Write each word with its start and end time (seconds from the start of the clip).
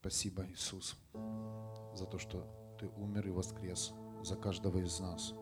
Спасибо, 0.00 0.46
Иисус, 0.46 0.96
за 1.92 2.06
то, 2.06 2.18
что 2.18 2.46
Ты 2.78 2.88
умер 2.96 3.28
и 3.28 3.30
воскрес 3.30 3.92
за 4.22 4.34
каждого 4.34 4.78
из 4.78 4.98
нас. 4.98 5.34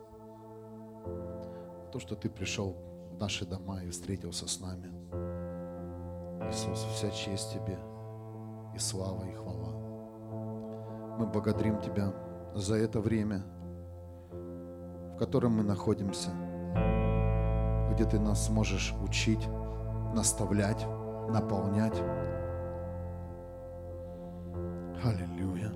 То, 1.92 2.00
что 2.00 2.16
Ты 2.16 2.28
пришел 2.28 2.76
в 3.12 3.18
наши 3.20 3.46
дома 3.46 3.84
и 3.84 3.90
встретился 3.90 4.48
с 4.48 4.58
нами. 4.58 4.88
Иисус, 6.48 6.82
вся 6.92 7.08
честь 7.10 7.52
Тебе 7.52 7.78
и 8.74 8.78
слава 8.78 9.22
и 9.28 9.32
хвала. 9.32 9.70
Мы 11.20 11.26
благодарим 11.28 11.80
Тебя 11.80 12.12
за 12.56 12.74
это 12.74 13.00
время, 13.00 13.44
в 14.32 15.18
котором 15.18 15.52
мы 15.52 15.62
находимся, 15.62 16.30
где 17.92 18.04
Ты 18.04 18.18
нас 18.18 18.48
можешь 18.50 18.92
учить, 19.04 19.46
наставлять, 20.16 20.84
наполнять. 21.28 22.02
Аллилуйя. 25.04 25.70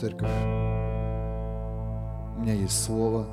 Церковь, 0.00 0.30
у 2.34 2.40
меня 2.40 2.54
есть 2.54 2.82
слово. 2.82 3.26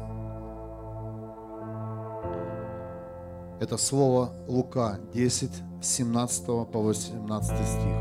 Это 3.62 3.78
слово 3.78 4.34
Лука 4.48 5.00
10, 5.14 5.50
17 5.82 6.46
по 6.46 6.82
18 6.82 7.68
стих. 7.68 7.96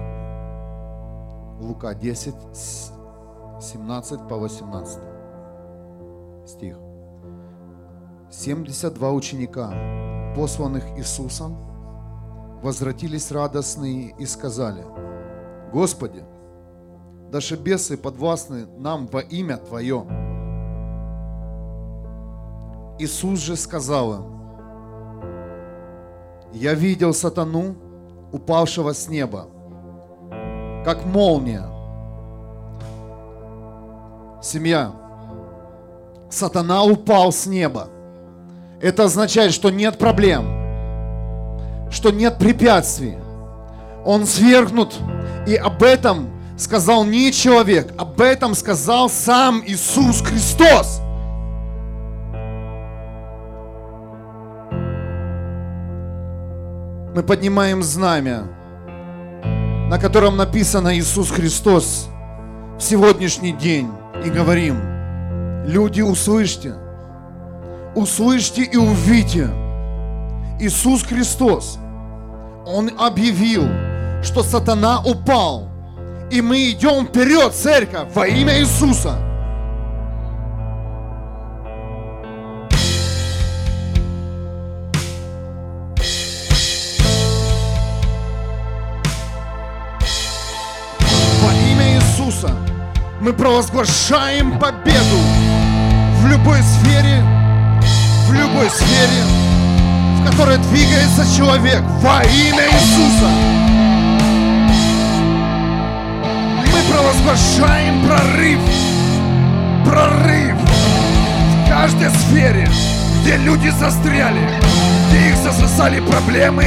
Лука 1.61 1.95
10, 1.95 2.35
17 3.61 4.29
по 4.29 4.37
18 4.37 4.99
стих. 6.47 6.77
72 8.31 9.13
ученика, 9.13 10.35
посланных 10.35 10.99
Иисусом, 10.99 11.57
возвратились 12.65 13.31
радостные 13.31 14.13
и 14.19 14.27
сказали, 14.27 14.85
Господи, 15.73 16.25
даже 17.31 17.57
бесы 17.57 17.97
подвластны 17.97 18.67
нам 18.79 19.07
во 19.07 19.21
имя 19.21 19.57
Твое. 19.57 20.05
Иисус 22.99 23.41
же 23.41 23.57
сказал 23.57 24.15
им, 24.15 24.41
я 26.53 26.75
видел 26.75 27.15
сатану, 27.15 27.77
упавшего 28.33 28.93
с 28.93 29.09
неба, 29.09 29.47
как 30.85 31.05
молния. 31.05 31.67
Семья, 34.43 34.93
сатана 36.29 36.83
упал 36.83 37.31
с 37.31 37.47
неба. 37.47 37.89
Это 38.81 39.05
означает, 39.05 39.53
что 39.53 39.71
нет 39.71 39.99
проблем, 39.99 40.47
что 41.91 42.11
нет 42.11 42.39
препятствий. 42.39 43.17
Он 44.05 44.27
свергнут, 44.27 44.99
и 45.47 45.55
об 45.55 45.83
этом 45.83 46.40
сказал 46.61 47.05
не 47.05 47.33
человек, 47.33 47.93
об 47.97 48.21
этом 48.21 48.55
сказал 48.55 49.09
сам 49.09 49.63
Иисус 49.67 50.21
Христос. 50.21 51.01
Мы 57.15 57.23
поднимаем 57.27 57.83
знамя, 57.83 58.45
на 59.89 59.99
котором 59.99 60.37
написано 60.37 60.97
Иисус 60.97 61.31
Христос 61.31 62.09
в 62.79 62.83
сегодняшний 62.83 63.53
день 63.53 63.91
и 64.25 64.29
говорим, 64.29 64.77
люди, 65.67 66.03
услышьте, 66.03 66.75
услышьте 67.95 68.63
и 68.63 68.77
увидите, 68.77 69.49
Иисус 70.61 71.03
Христос, 71.05 71.79
Он 72.67 72.91
объявил, 72.99 73.65
что 74.23 74.43
сатана 74.43 75.01
упал, 75.01 75.70
и 76.31 76.41
мы 76.41 76.71
идем 76.71 77.07
вперед, 77.07 77.53
церковь, 77.55 78.09
во 78.15 78.27
имя 78.27 78.61
Иисуса. 78.61 79.19
Во 91.43 91.53
имя 91.53 91.97
Иисуса 91.97 92.55
мы 93.21 93.33
провозглашаем 93.33 94.59
победу 94.61 95.19
в 96.21 96.27
любой 96.29 96.61
сфере, 96.63 97.25
в 98.29 98.33
любой 98.33 98.71
сфере, 98.71 99.25
в 100.21 100.31
которой 100.31 100.59
двигается 100.59 101.27
человек 101.37 101.83
во 102.03 102.23
имя 102.23 102.67
Иисуса. 102.67 103.70
Провозглашаем 106.91 108.05
прорыв, 108.05 108.61
прорыв 109.85 110.57
в 110.57 111.69
каждой 111.69 112.11
сфере, 112.11 112.69
где 113.21 113.37
люди 113.37 113.69
застряли, 113.69 114.49
где 115.09 115.29
их 115.29 115.37
засосали 115.37 116.01
проблемы, 116.01 116.67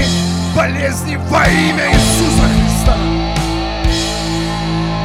болезни 0.56 1.18
во 1.30 1.46
имя 1.46 1.88
Иисуса 1.92 2.48
Христа. 2.54 2.98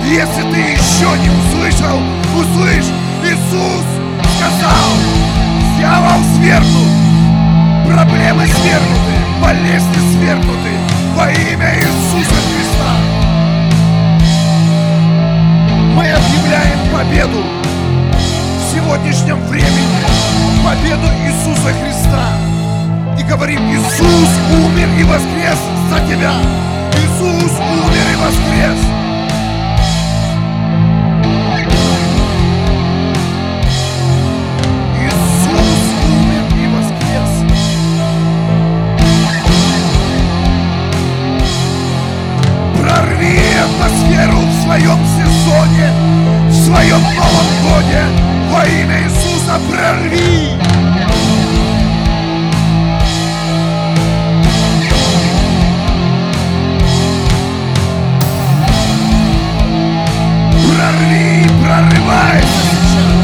Если 0.04 0.42
ты 0.52 0.58
еще 0.58 1.10
не 1.18 1.30
услышал, 1.30 1.98
услышь, 2.34 2.90
Иисус 3.24 3.84
сказал, 4.36 4.90
дьявол 5.76 6.22
свергнут, 6.36 6.92
проблемы 7.86 8.46
свергнуты, 8.46 9.14
болезни 9.42 10.16
свергнуты 10.16 10.70
во 11.14 11.30
имя 11.30 11.74
Иисуса 11.76 12.34
Христа 12.34 13.17
мы 15.94 16.10
объявляем 16.10 16.78
победу 16.92 17.42
в 18.12 18.72
сегодняшнем 18.72 19.40
времени, 19.46 20.04
победу 20.64 21.06
Иисуса 21.24 21.72
Христа. 21.82 22.32
И 23.18 23.22
говорим, 23.22 23.60
Иисус 23.70 24.28
умер 24.64 24.88
и 24.98 25.04
воскрес 25.04 25.58
за 25.90 26.00
тебя. 26.06 26.34
Иисус 26.92 27.52
умер 27.52 28.06
и 28.12 28.16
воскрес. 28.16 28.97
Прорви! 49.78 50.58
Прорви, 60.66 61.46
прорывайся 61.62 62.60
сейчас! 62.70 63.18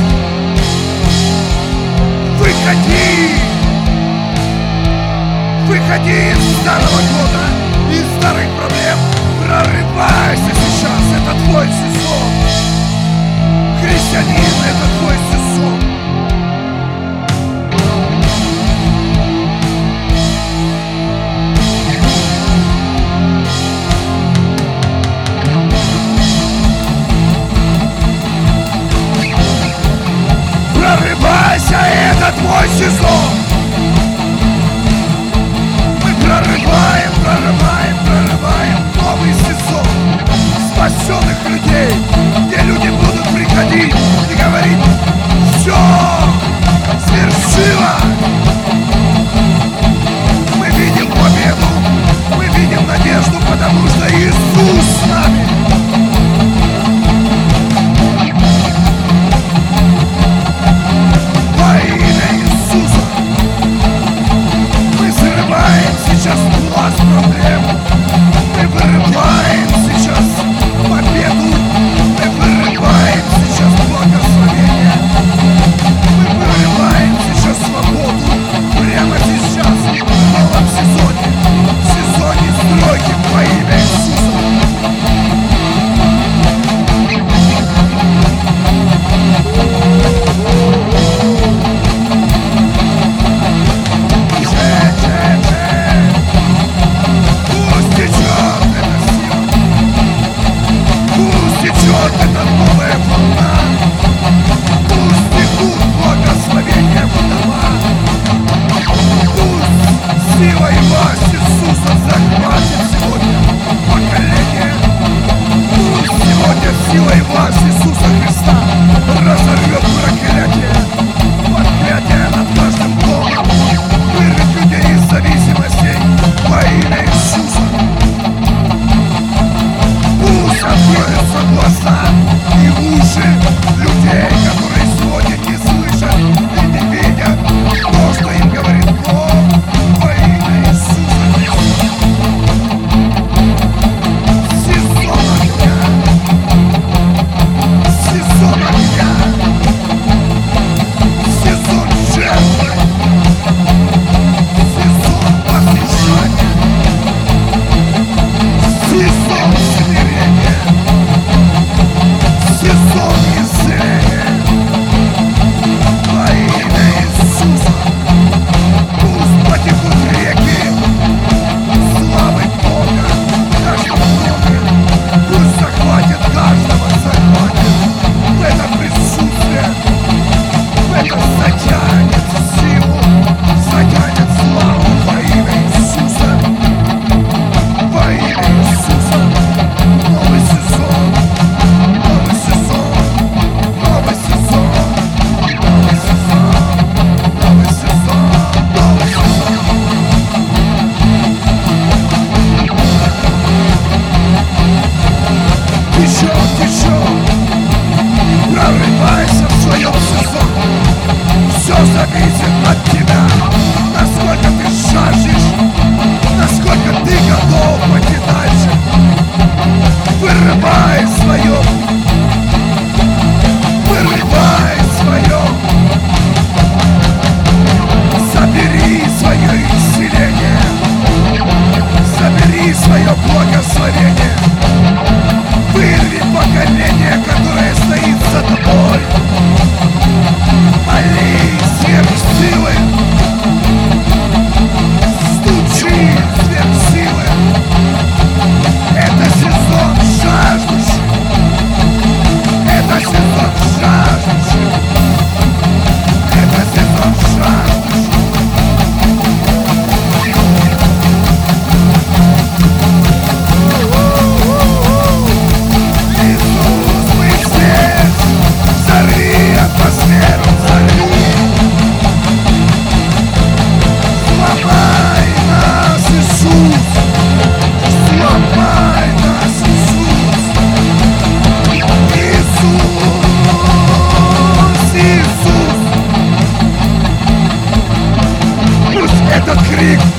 Выходи! 2.39 3.35
Выходи 5.67 6.31
из 6.31 6.61
старого 6.61 7.01
года, 7.15 7.45
из 7.91 8.07
старых 8.19 8.49
проблем! 8.57 8.99
Прорывайся 9.45 10.53
сейчас, 10.55 11.05
это 11.19 11.33
твой 11.45 11.67
сезон. 11.67 12.31
Христианин, 13.83 14.64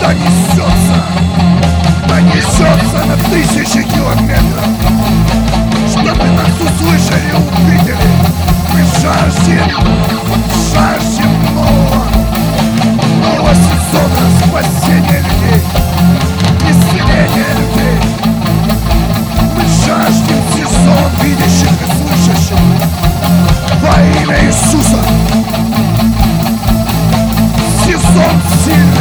донесется! 0.02 1.04
Донесется 2.08 3.06
на 3.06 3.16
тысячи 3.30 3.84
километров! 3.84 4.66
чтобы 5.96 6.26
нас 6.26 6.50
услышали 6.60 7.32
увидели. 7.34 7.98
Мы 8.72 8.80
жаждем, 9.02 9.70
жаждем 10.74 11.32
нового, 11.56 12.04
нового 13.24 13.54
сезона 13.56 14.24
спасения 14.46 15.24
людей, 15.24 15.62
исцеления 16.70 17.52
людей. 17.60 17.98
Мы 19.56 19.64
жаждем 19.86 20.40
сезон 20.54 21.10
видящих 21.22 21.72
и 21.72 21.88
слышащих 21.98 22.62
во 23.82 23.96
имя 24.22 24.38
Иисуса. 24.46 25.02
Сезон 27.86 28.36
сильных, 28.66 28.95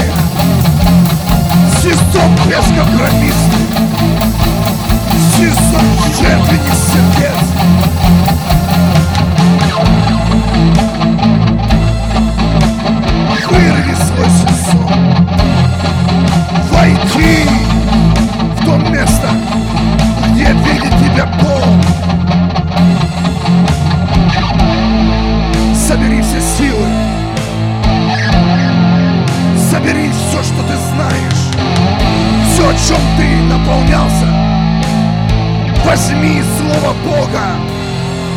сезон 1.94 2.34
бескомпромиссный, 2.48 3.66
сезон 5.36 5.86
жертвенных 6.18 6.74
сердец. 6.74 7.40
Вырви 13.50 13.94
свой 13.94 14.28
сезон. 14.30 14.92
Войди 16.72 17.48
в 18.58 18.64
то 18.64 18.76
место, 18.90 19.28
где 20.32 20.46
видит 20.52 20.94
тебя 20.98 21.26
Бог. 21.40 21.64
Собери 25.74 26.20
все 26.22 26.40
силы. 26.40 26.88
Собери 29.70 30.10
все, 30.10 30.42
что 30.42 30.62
ты 30.62 30.76
знаешь. 30.94 31.33
Чем 32.76 32.98
ты 33.16 33.26
наполнялся. 33.44 34.26
Возьми 35.84 36.42
Слово 36.58 36.94
Бога 37.04 37.46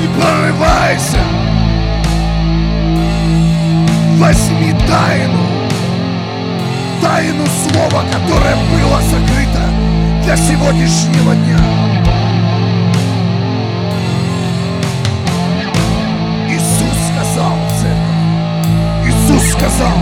и 0.04 0.08
прорывайся. 0.20 1.20
Возьми 4.18 4.74
тайну, 4.88 5.48
тайну 7.02 7.46
Слова, 7.46 8.04
которое 8.12 8.56
было 8.72 9.00
закрыто 9.02 9.62
для 10.24 10.36
сегодняшнего 10.36 11.36
дня. 11.36 11.60
Иисус 16.50 16.98
сказал, 17.14 17.54
церковь, 17.80 19.08
Иисус 19.08 19.52
сказал, 19.52 19.98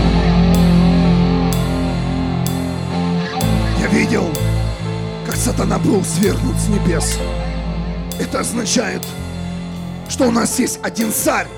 сатана 5.66 5.78
был 5.78 6.04
свергнут 6.04 6.56
с 6.58 6.68
небес. 6.68 7.18
Это 8.20 8.40
означает, 8.40 9.02
что 10.08 10.28
у 10.28 10.30
нас 10.30 10.58
есть 10.58 10.78
один 10.82 11.12
царь. 11.12 11.48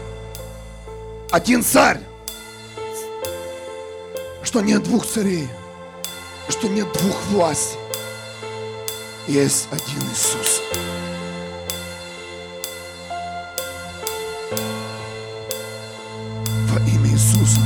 Один 1.31 1.63
царь. 1.63 2.01
Что 4.43 4.61
нет 4.63 4.83
двух 4.83 5.07
царей. 5.07 5.49
Что 6.49 6.69
нет 6.69 6.87
двух 6.95 7.17
властей. 7.31 7.79
Есть 9.27 9.69
один 9.71 10.03
Иисус. 10.11 10.63
Во 16.73 16.81
имя 16.81 17.11
Иисуса 17.11 17.61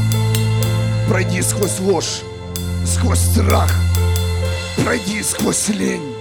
пройди 1.08 1.40
сквозь 1.40 1.78
ложь, 1.78 2.22
сквозь 2.84 3.20
страх, 3.20 3.72
пройди 4.82 5.22
сквозь 5.22 5.68
лень. 5.68 6.11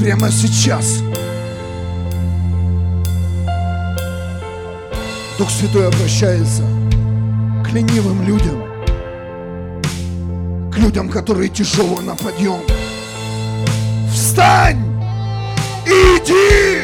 Прямо 0.00 0.30
сейчас. 0.30 1.02
Дух 5.38 5.50
Святой 5.50 5.88
обращается 5.88 6.62
к 7.64 7.72
ленивым 7.72 8.22
людям, 8.22 8.62
к 10.70 10.78
людям, 10.78 11.08
которые 11.08 11.48
тяжело 11.48 12.00
на 12.00 12.14
подъем. 12.14 12.60
Встань 14.12 14.84
и 15.86 15.90
иди! 15.90 16.82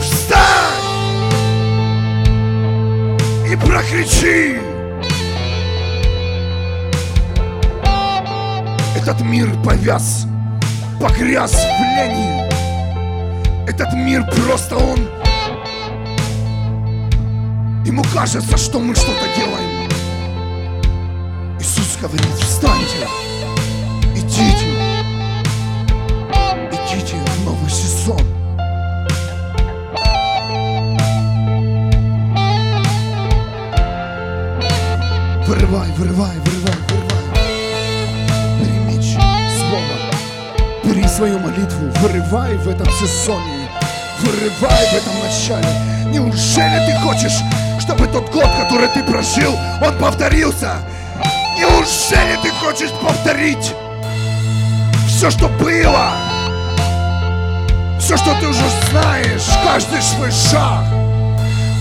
Встань 0.00 0.84
и 3.50 3.56
прокричи! 3.56 4.69
Этот 9.02 9.22
мир 9.22 9.50
повяз, 9.64 10.26
погряз 11.00 11.52
в 11.52 11.82
лени. 11.96 12.48
Этот 13.66 13.94
мир 13.94 14.24
просто 14.26 14.76
он 14.76 14.98
Ему 17.86 18.04
кажется, 18.12 18.58
что 18.58 18.78
мы 18.78 18.94
что-то 18.94 19.24
делаем. 19.36 19.88
Иисус 21.58 21.96
говорит, 22.00 22.26
встаньте, 22.40 23.08
молитву, 41.70 42.00
вырывай 42.00 42.56
в 42.56 42.68
этом 42.68 42.86
сезоне, 42.92 43.68
вырывай 44.20 44.86
в 44.86 44.94
этом 44.94 45.12
начале. 45.22 45.68
Неужели 46.06 46.86
ты 46.86 46.98
хочешь, 47.02 47.38
чтобы 47.80 48.06
тот 48.08 48.30
год, 48.30 48.48
который 48.60 48.88
ты 48.88 49.02
прожил, 49.02 49.56
он 49.82 49.96
повторился? 49.98 50.76
Неужели 51.56 52.38
ты 52.42 52.50
хочешь 52.50 52.90
повторить 52.90 53.74
все, 55.06 55.30
что 55.30 55.48
было? 55.48 56.12
Все, 57.98 58.16
что 58.16 58.34
ты 58.40 58.48
уже 58.48 58.64
знаешь, 58.90 59.46
каждый 59.64 60.02
свой 60.02 60.30
шаг, 60.30 60.84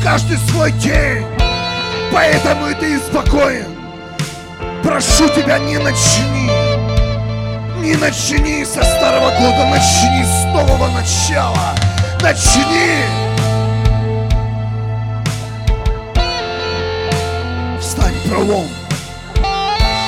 каждый 0.03 0.37
свой 0.49 0.71
день. 0.73 1.25
Поэтому 2.11 2.67
и 2.67 2.73
ты 2.73 2.99
спокоен. 2.99 3.75
Прошу 4.83 5.29
тебя, 5.29 5.59
не 5.59 5.77
начни. 5.77 6.68
Не 7.79 7.95
начни 7.95 8.65
со 8.65 8.83
старого 8.83 9.31
года, 9.31 9.65
начни 9.65 10.23
с 10.23 10.39
начала. 10.89 11.75
Начни! 12.21 13.05
Встань 17.79 18.13
в 18.13 18.29
пролом. 18.29 18.67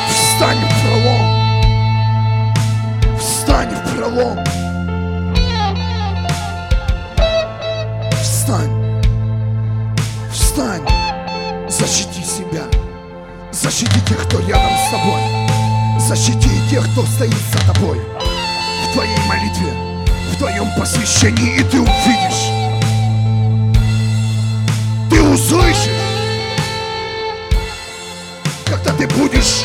Встань 0.09 0.57
в 0.57 0.69
пролом. 0.83 1.25
Встань 3.17 3.69
в 3.69 3.95
пролом. 3.95 4.43
Встань. 8.21 9.01
Встань. 10.31 10.87
Защити 11.69 12.23
себя. 12.23 12.63
Защити 13.51 14.01
тех, 14.07 14.27
кто 14.27 14.39
рядом 14.39 14.77
с 14.77 14.91
тобой. 14.91 15.40
Защити 16.11 16.49
тех, 16.69 16.83
кто 16.91 17.05
стоит 17.05 17.33
за 17.53 17.73
тобой. 17.73 17.97
В 17.97 18.93
твоей 18.93 19.15
молитве, 19.29 19.71
в 20.33 20.37
твоем 20.37 20.67
посвящении, 20.77 21.55
и 21.55 21.63
ты 21.63 21.79
увидишь. 21.79 22.49
Ты 25.09 25.21
услышишь. 25.21 25.89
Когда 28.65 28.91
ты 28.91 29.07
будешь 29.07 29.63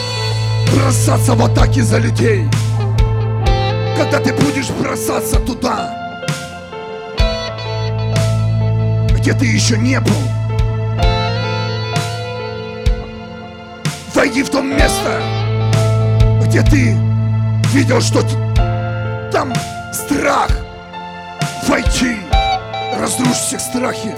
бросаться 0.72 1.34
в 1.34 1.44
атаки 1.44 1.80
за 1.80 1.98
людей. 1.98 2.48
Когда 3.98 4.20
ты 4.20 4.32
будешь 4.32 4.70
бросаться 4.70 5.40
туда, 5.40 5.92
где 9.18 9.34
ты 9.34 9.46
еще 9.46 9.76
не 9.78 9.98
был. 9.98 10.22
Войди 14.14 14.44
в 14.44 14.48
то 14.50 14.62
место, 14.62 15.20
где 16.46 16.62
ты 16.62 16.96
видел, 17.72 18.00
что 18.00 18.22
там 19.32 19.52
страх. 19.92 20.50
Войди, 21.66 22.18
разрушь 22.98 23.36
все 23.36 23.58
страхи. 23.58 24.14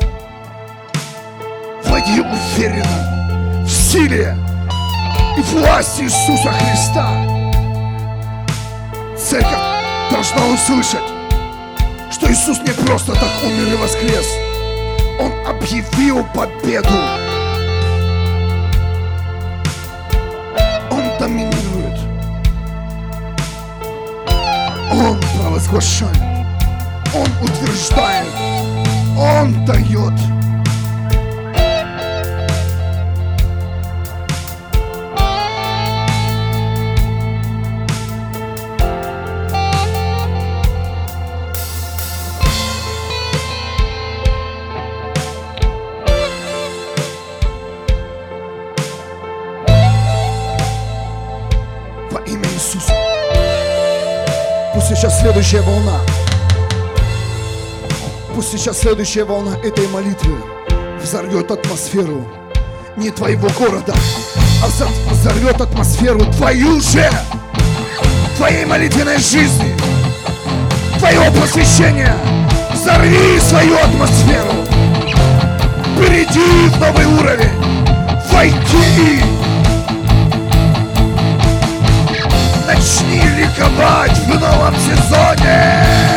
Войди 1.85 2.21
уверенно, 2.21 3.65
в 3.65 3.71
силе 3.71 4.37
и 5.39 5.41
власти 5.41 6.03
Иисуса 6.03 6.53
Христа. 6.53 7.09
Церковь 9.17 9.59
должна 10.11 10.47
услышать, 10.49 11.09
что 12.11 12.31
Иисус 12.31 12.59
не 12.59 12.73
просто 12.85 13.13
так 13.13 13.31
умер 13.43 13.73
и 13.73 13.77
воскрес. 13.77 14.27
Он 15.19 15.33
объявил 15.47 16.25
победу. 16.35 17.28
Он 24.99 25.17
провозглашает. 25.39 26.17
Он 27.15 27.29
утверждает. 27.41 28.27
Он 29.17 29.65
дает. 29.65 30.38
Следующая 55.21 55.63
волна. 55.63 56.01
Пусть 58.35 58.53
сейчас 58.53 58.79
следующая 58.79 59.25
волна 59.25 59.57
этой 59.65 59.87
молитвы 59.89 60.37
взорвет 61.03 61.51
атмосферу 61.51 62.27
не 62.97 63.11
твоего 63.11 63.49
города, 63.59 63.95
а 64.63 64.67
взор- 64.69 65.13
взорвет 65.13 65.61
атмосферу 65.61 66.21
твою 66.37 66.81
же, 66.81 67.11
твоей 68.37 68.65
молитвенной 68.65 69.19
жизни, 69.19 69.75
твоего 70.99 71.31
посвящения. 71.41 72.17
Взорви 72.73 73.41
свою 73.41 73.77
атмосферу. 73.77 74.53
Перейди 75.99 76.69
в 76.69 76.79
новый 76.79 77.07
уровень. 77.07 77.51
Войди. 78.31 79.28
Начни 83.59 83.65
ликовать 83.65 84.19
в 84.19 84.41
новом 84.41 84.75
сезоне! 84.77 86.08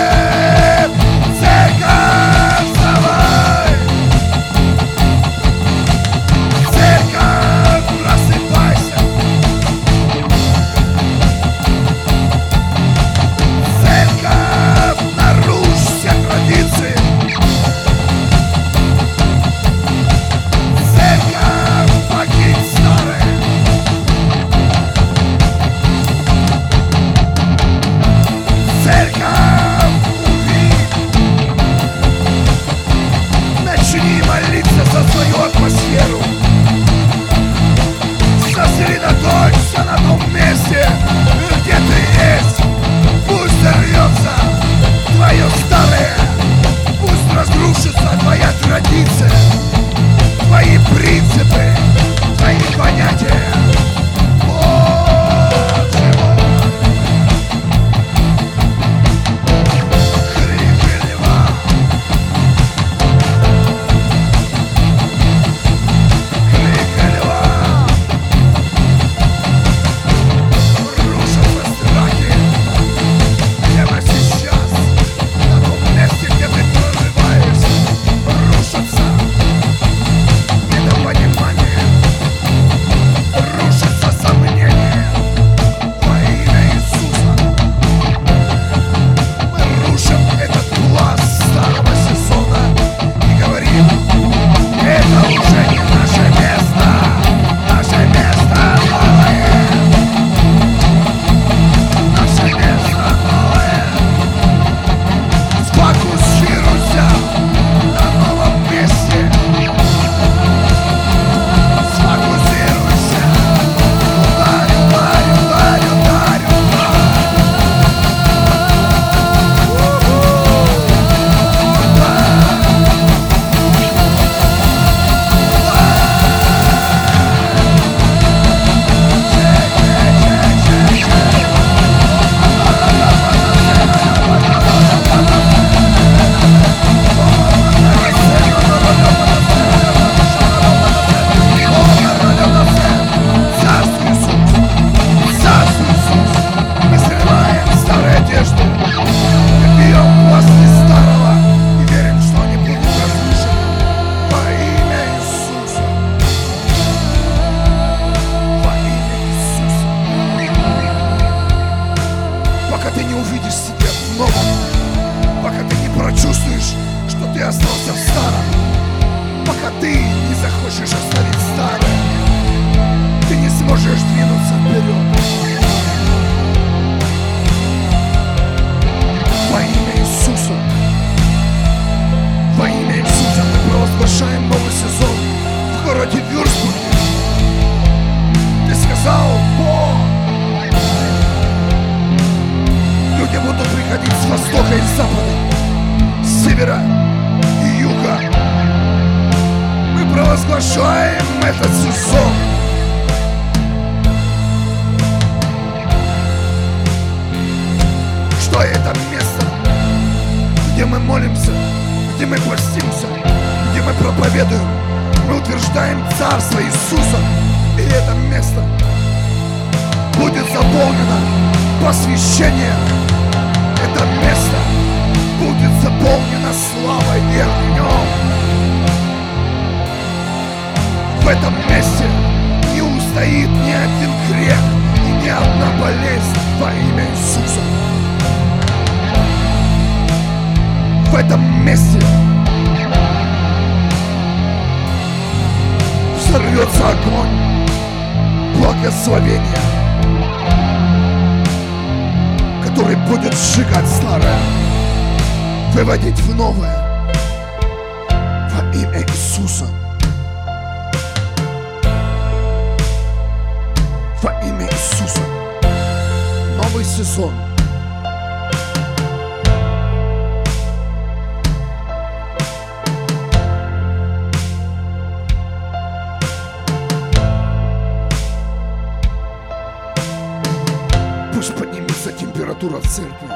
Температура 282.71 282.79
в 282.79 282.87
церкви. 282.87 283.27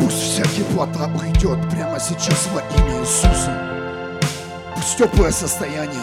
Пусть 0.00 0.22
вся 0.22 0.42
теплота 0.44 1.06
уйдет 1.06 1.58
прямо 1.70 1.98
сейчас 1.98 2.48
во 2.52 2.60
имя 2.78 3.00
Иисуса. 3.00 3.52
Пусть 4.74 4.96
теплое 4.96 5.32
состояние 5.32 6.02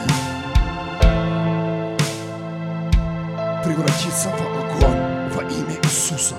превратится 3.63 4.29
в 4.29 4.41
огонь 4.41 5.29
во 5.33 5.41
имя 5.43 5.77
Иисуса. 5.83 6.35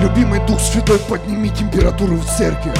Любимый 0.00 0.40
Дух 0.46 0.60
Святой, 0.60 0.98
подними 0.98 1.50
температуру 1.50 2.16
в 2.16 2.26
церкви, 2.26 2.72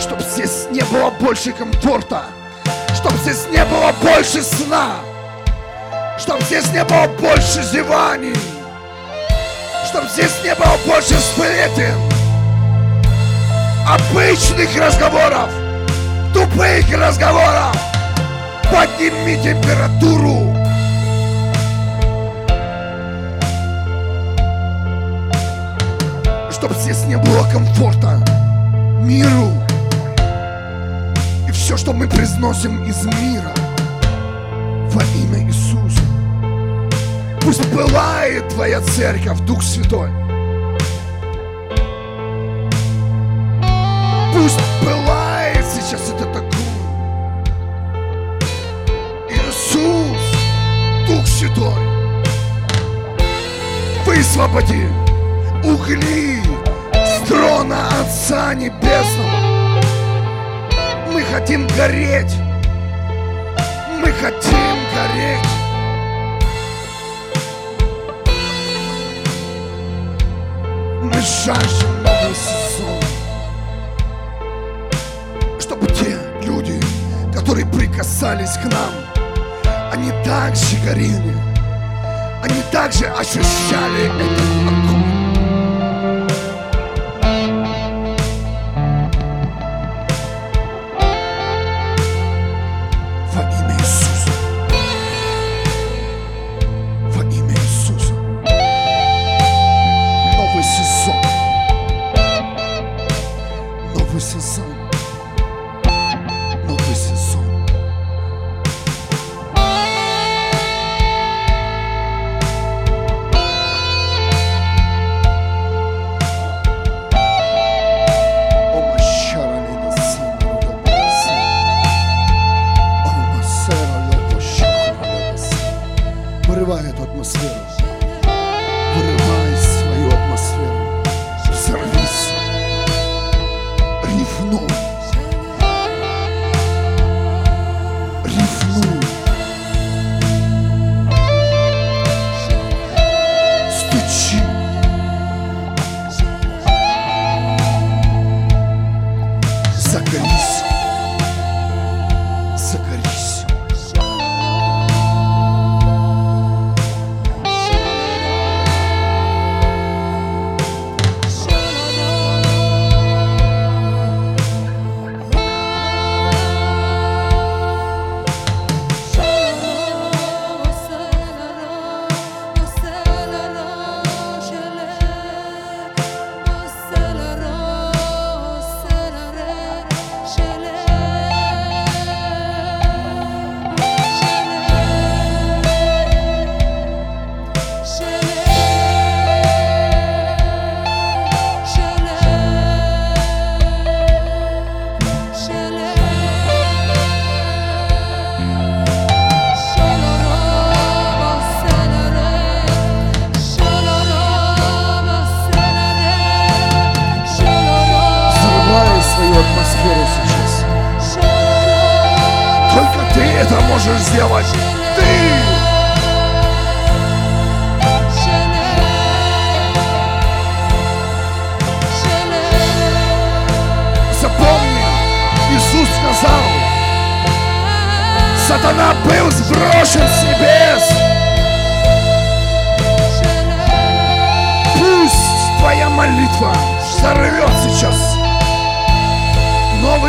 чтобы 0.00 0.22
здесь 0.22 0.66
не 0.70 0.82
было 0.84 1.10
больше 1.10 1.52
комфорта, 1.52 2.24
чтобы 2.94 3.16
здесь 3.18 3.46
не 3.50 3.64
было 3.64 3.92
больше 4.02 4.42
сна, 4.42 4.96
чтобы 6.18 6.42
здесь 6.42 6.70
не 6.72 6.84
было 6.84 7.06
больше 7.20 7.62
зеваний, 7.62 8.34
чтобы 9.88 10.06
здесь 10.08 10.42
не 10.44 10.54
было 10.54 10.76
больше 10.86 11.14
сплетен, 11.14 11.96
обычных 13.88 14.76
разговоров, 14.76 15.48
тупых 16.34 16.92
разговоров. 16.92 17.74
Подними 18.70 19.42
температуру. 19.42 20.54
Чтобы 26.50 26.74
здесь 26.74 27.04
не 27.06 27.16
было 27.16 27.48
комфорта, 27.50 28.22
миру. 29.00 29.54
И 31.48 31.50
все, 31.50 31.78
что 31.78 31.94
мы 31.94 32.06
произносим 32.08 32.84
из 32.84 33.06
мира 33.06 33.54
во 34.90 35.02
имя 35.02 35.46
Иисуса. 35.46 35.97
Пусть 37.48 37.64
пылает 37.72 38.46
Твоя 38.50 38.82
церковь, 38.82 39.38
Дух 39.46 39.62
Святой. 39.62 40.10
Пусть 44.34 44.60
пылает 44.82 45.64
сейчас 45.64 46.10
этот 46.10 46.28
огонь. 46.36 46.50
Иисус, 49.30 50.18
Дух 51.08 51.26
Святой, 51.26 51.72
высвободи 54.04 54.86
угли 55.64 56.42
с 56.92 57.26
трона 57.26 57.88
Отца 58.02 58.52
Небесного. 58.52 59.30
Мы 61.14 61.22
хотим 61.22 61.66
гореть. 61.68 62.34
Мы 64.02 64.12
хотим 64.12 64.76
гореть. 64.94 65.47
Мы 71.08 71.20
жаждем 71.22 72.02
новый 72.02 72.34
сезон. 72.34 73.02
Чтобы 75.58 75.86
те 75.86 76.18
люди, 76.42 76.78
которые 77.34 77.64
прикасались 77.66 78.52
к 78.58 78.64
нам, 78.64 78.92
они 79.90 80.10
также 80.22 80.76
горели. 80.84 81.34
Они 82.42 82.60
также 82.70 83.06
ощущали 83.06 84.04
этот 84.04 84.68
огонь. 84.68 84.97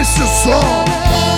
Новый 0.09 0.27
сезон 0.27 1.28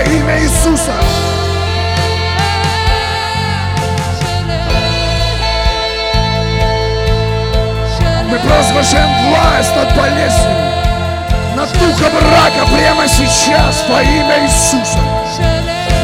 Во 0.00 0.04
имя 0.04 0.40
Иисуса. 0.40 0.94
Мы 8.30 8.38
провозглашаем 8.38 9.10
власть 9.28 9.76
над 9.76 9.94
болезнью, 9.94 10.56
над 11.54 11.70
духом 11.72 12.12
рака 12.32 12.66
прямо 12.74 13.06
сейчас 13.06 13.84
во 13.90 14.00
имя 14.00 14.46
Иисуса. 14.46 15.00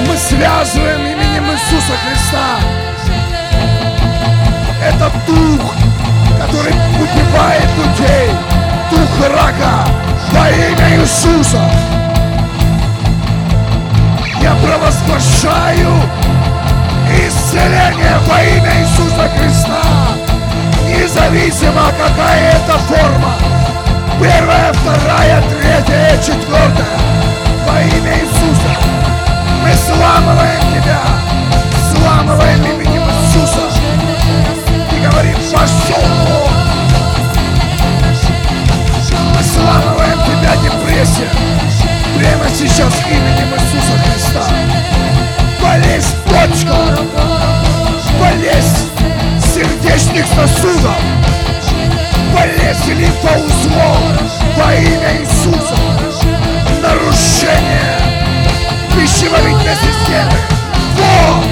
Мы 0.06 0.14
связываем 0.14 1.00
именем 1.00 1.50
Иисуса 1.52 1.94
Христа. 2.04 2.58
Это 4.84 5.10
дух, 5.26 5.74
который 6.38 6.74
убивает 7.00 7.70
людей. 7.78 8.30
Дух 8.90 9.30
рака 9.30 9.88
во 10.32 10.50
имя 10.50 11.00
Иисуса. 11.00 11.95
Я 14.46 14.54
провозглашаю 14.54 15.90
исцеление 17.10 18.16
во 18.28 18.40
имя 18.44 18.80
Иисуса 18.80 19.28
Христа. 19.36 19.82
Независимо 20.86 21.90
какая 21.98 22.52
это 22.52 22.78
форма. 22.78 23.34
Первая, 24.20 24.72
вторая, 24.72 25.42
третья, 25.50 26.16
четвертая. 26.18 26.86
Во 27.66 27.82
имя 27.82 28.20
Иисуса. 28.20 28.70
Мы 29.64 29.72
сламываем 29.74 30.60
тебя. 30.80 31.00
Сламываем 31.90 32.64
именем 32.66 33.02
Иисуса. 33.02 33.68
И 34.92 35.04
говорим, 35.04 35.36
пошел 35.52 36.04
вон. 36.28 36.52
Мы 39.34 39.42
сламываем 39.42 40.20
тебя, 40.24 40.54
депрессия. 40.62 41.75
Прямо 42.18 42.48
сейчас 42.48 42.94
именем 43.10 43.52
Иисуса 43.52 43.98
Христа. 43.98 44.42
Болезнь 45.60 46.16
почка. 46.24 46.76
Болезнь 48.18 48.88
сердечных 49.54 50.26
сосудов. 50.28 50.96
Болезнь 52.32 52.92
лимфоузлов 52.92 53.98
во 54.56 54.74
имя 54.74 55.20
Иисуса. 55.20 55.76
Нарушение 56.80 57.98
пищеварительной 58.94 59.76
системы. 59.76 60.38
Во! 60.96 61.44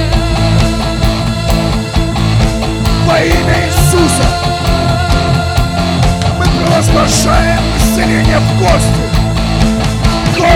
Во 3.06 3.18
имя 3.20 3.66
Иисуса 3.66 4.26
мы 6.38 6.46
провозглашаем 6.46 7.60
исцеление 7.76 8.38
в 8.38 8.58
кости. 8.58 9.23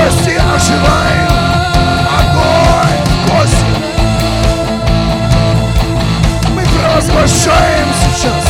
Кости 0.05 0.31
оживают. 0.55 1.33
Огонь 2.19 3.03
в. 3.27 3.65
Мы 6.55 6.63
провозглашаем 6.63 7.89
сейчас 8.01 8.45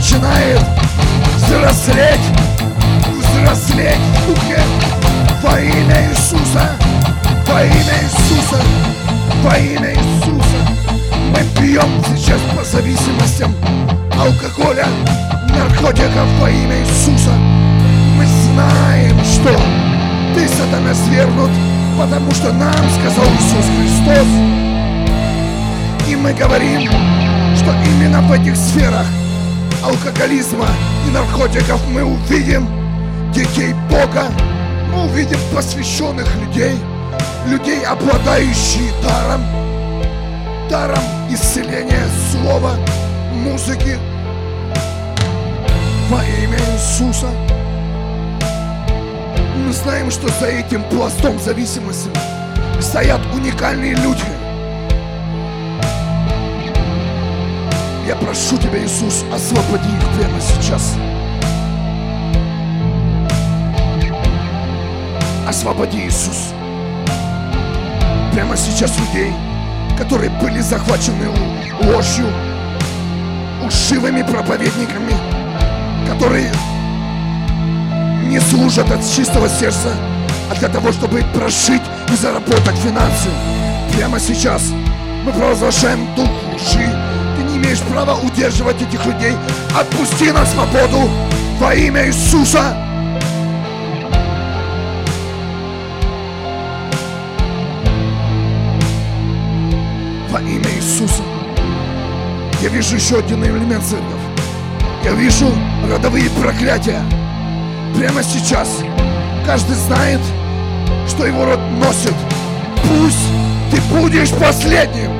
начинает 0.00 0.62
взрослеть, 1.36 2.20
взрослеть 3.18 3.98
духе 4.26 4.58
во 5.42 5.60
имя 5.60 6.08
Иисуса, 6.08 6.70
во 7.46 7.62
имя 7.62 7.96
Иисуса, 8.02 8.62
во 9.42 9.58
имя 9.58 9.92
Иисуса. 9.92 10.56
Мы 11.30 11.44
пьем 11.54 12.02
сейчас 12.16 12.40
по 12.56 12.64
зависимостям 12.64 13.54
алкоголя, 14.18 14.86
наркотиков 15.50 16.26
во 16.40 16.48
имя 16.48 16.80
Иисуса. 16.80 17.34
Мы 18.16 18.24
знаем, 18.24 19.22
что 19.22 19.54
ты, 20.34 20.48
сатана, 20.48 20.94
свергнут, 20.94 21.50
потому 21.98 22.30
что 22.30 22.54
нам 22.54 22.72
сказал 22.98 23.26
Иисус 23.34 23.66
Христос. 23.76 24.28
И 26.08 26.16
мы 26.16 26.32
говорим, 26.32 26.90
что 27.54 27.74
именно 27.84 28.22
в 28.22 28.32
этих 28.32 28.56
сферах 28.56 29.04
алкоголизма 29.82 30.66
и 31.06 31.10
наркотиков 31.10 31.80
мы 31.88 32.04
увидим 32.04 32.68
детей 33.32 33.72
Бога, 33.88 34.24
мы 34.92 35.04
увидим 35.04 35.38
посвященных 35.54 36.26
людей, 36.36 36.76
людей, 37.46 37.82
обладающих 37.84 38.92
даром, 39.02 39.42
даром 40.68 41.02
исцеления 41.30 42.06
слова, 42.30 42.72
музыки 43.32 43.96
во 46.08 46.22
имя 46.24 46.58
Иисуса. 46.74 47.28
Мы 49.64 49.72
знаем, 49.72 50.10
что 50.10 50.28
за 50.40 50.46
этим 50.46 50.82
пластом 50.84 51.38
зависимости 51.38 52.10
стоят 52.80 53.20
уникальные 53.34 53.94
люди. 53.94 54.39
Я 58.06 58.16
прошу 58.16 58.56
Тебя, 58.58 58.84
Иисус, 58.84 59.24
освободи 59.32 59.88
их 59.88 60.18
прямо 60.18 60.40
сейчас. 60.40 60.96
Освободи, 65.46 66.06
Иисус. 66.06 66.52
Прямо 68.32 68.56
сейчас 68.56 68.98
людей, 68.98 69.32
которые 69.98 70.30
были 70.30 70.60
захвачены 70.60 71.28
ложью, 71.82 72.26
ушивыми 73.64 74.22
проповедниками, 74.22 75.14
которые 76.08 76.52
не 78.24 78.40
служат 78.40 78.90
от 78.90 79.04
чистого 79.04 79.48
сердца, 79.48 79.92
а 80.50 80.54
для 80.54 80.68
того, 80.68 80.92
чтобы 80.92 81.22
прожить 81.34 81.82
и 82.12 82.16
заработать 82.16 82.76
финансы. 82.76 83.28
Прямо 83.96 84.18
сейчас 84.18 84.62
мы 85.24 85.32
провозглашаем 85.32 86.06
дух 86.14 86.30
лжи. 86.54 87.09
Имеешь 87.62 87.80
права 87.80 88.14
удерживать 88.14 88.80
этих 88.80 89.04
людей. 89.04 89.34
Отпусти 89.78 90.32
на 90.32 90.46
свободу 90.46 91.10
во 91.58 91.74
имя 91.74 92.06
Иисуса. 92.06 92.74
Во 100.30 100.40
имя 100.40 100.70
Иисуса. 100.74 101.22
Я 102.62 102.70
вижу 102.70 102.96
еще 102.96 103.18
один 103.18 103.44
элемент 103.44 103.84
церковь. 103.84 104.06
Я 105.04 105.12
вижу 105.12 105.52
родовые 105.86 106.30
проклятия. 106.30 107.02
Прямо 107.94 108.22
сейчас 108.22 108.78
каждый 109.44 109.76
знает, 109.76 110.20
что 111.06 111.26
его 111.26 111.44
род 111.44 111.60
носит. 111.78 112.14
Пусть 112.88 113.28
ты 113.70 113.80
будешь 113.94 114.30
последним 114.30 115.19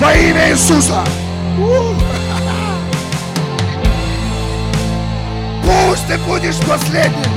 во 0.00 0.12
имя 0.12 0.50
Иисуса. 0.50 1.02
Пусть 5.64 6.06
ты 6.06 6.18
будешь 6.18 6.56
последним. 6.66 7.32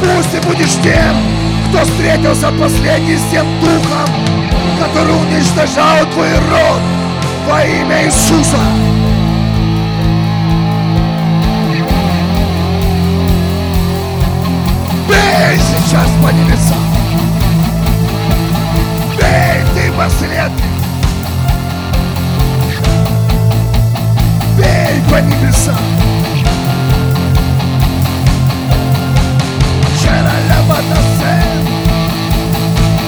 Пусть 0.00 0.30
ты 0.30 0.40
будешь 0.48 0.74
тем, 0.82 1.16
кто 1.68 1.84
встретился 1.84 2.50
последний 2.52 3.16
с 3.16 3.30
тем 3.30 3.46
духом, 3.60 4.08
который 4.80 5.14
уничтожал 5.14 6.06
твой 6.12 6.32
род 6.32 6.80
во 7.46 7.62
имя 7.64 8.06
Иисуса. 8.06 8.58
Бей 15.08 15.58
сейчас 15.58 16.08
по 16.22 16.28
небесам. 16.32 17.03
Последний. 19.96 20.64
Бей 24.58 25.00
по 25.08 25.20
небесам. 25.20 25.76
Чаралябатасен. 30.02 31.68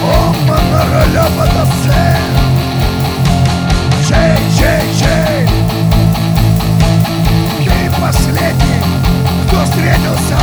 О, 0.04 0.34
манаралябатасен. 0.48 2.22
Чей, 4.06 4.38
чей, 4.56 4.84
чей. 4.96 5.48
Ты 7.64 8.00
последний, 8.00 8.82
кто 9.48 9.64
встретился 9.64 10.38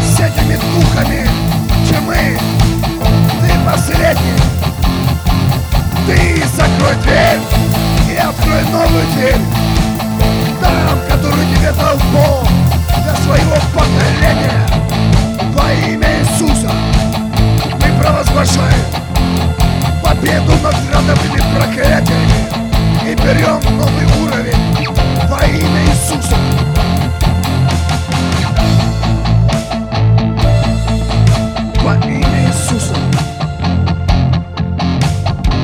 с 0.00 0.18
этими 0.18 0.56
духами 0.56 1.51
Дверь 7.00 7.40
и 8.06 8.16
открой 8.16 8.62
новую 8.70 9.06
дверь. 9.14 9.40
Там, 10.60 10.98
который 11.08 11.46
тебе 11.46 11.72
дал 11.72 11.96
Бог 12.12 12.46
для 13.02 13.16
своего 13.16 13.56
поколения. 13.74 14.66
Во 15.54 15.72
имя 15.72 16.08
Иисуса 16.20 16.70
мы 17.74 18.00
провозглашаем 18.00 18.84
победу 20.02 20.52
над 20.62 20.76
родовыми 20.92 21.42
проклятиями 21.56 22.40
и 23.04 23.14
берем 23.14 23.60
новый 23.76 24.06
уровень 24.22 24.88
во 25.28 25.44
имя 25.46 25.82
Иисуса. 25.86 26.36
Во 31.82 31.94
имя 32.06 32.48
Иисуса. 32.48 32.94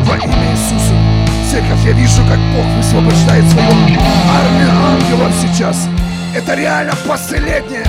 Во 0.04 0.16
имя 0.16 0.52
Иисуса. 0.52 0.87
Церковь, 1.50 1.82
я 1.86 1.92
вижу, 1.92 2.22
как 2.28 2.38
Бог 2.54 2.66
высвобождает 2.76 3.42
свою 3.48 3.68
армию 3.68 4.70
ангелов 4.70 5.32
сейчас. 5.40 5.88
Это 6.36 6.54
реально 6.54 6.92
последнее. 7.06 7.86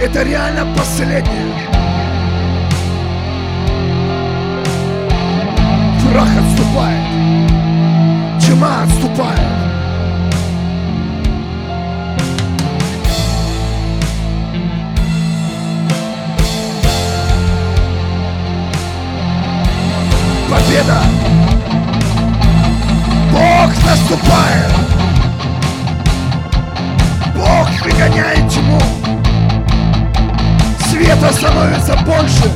Это 0.00 0.22
реально 0.22 0.66
последнее. 0.74 1.52
Враг 6.08 6.28
отступает. 6.38 7.06
Тьма 8.40 8.84
отступает. 8.84 9.38
Победа! 20.48 21.19
Наступает! 23.90 24.70
Бог 27.34 27.68
выгоняет 27.84 28.48
тьму! 28.48 28.78
Света 30.88 31.32
становится 31.32 31.96
больше! 32.06 32.48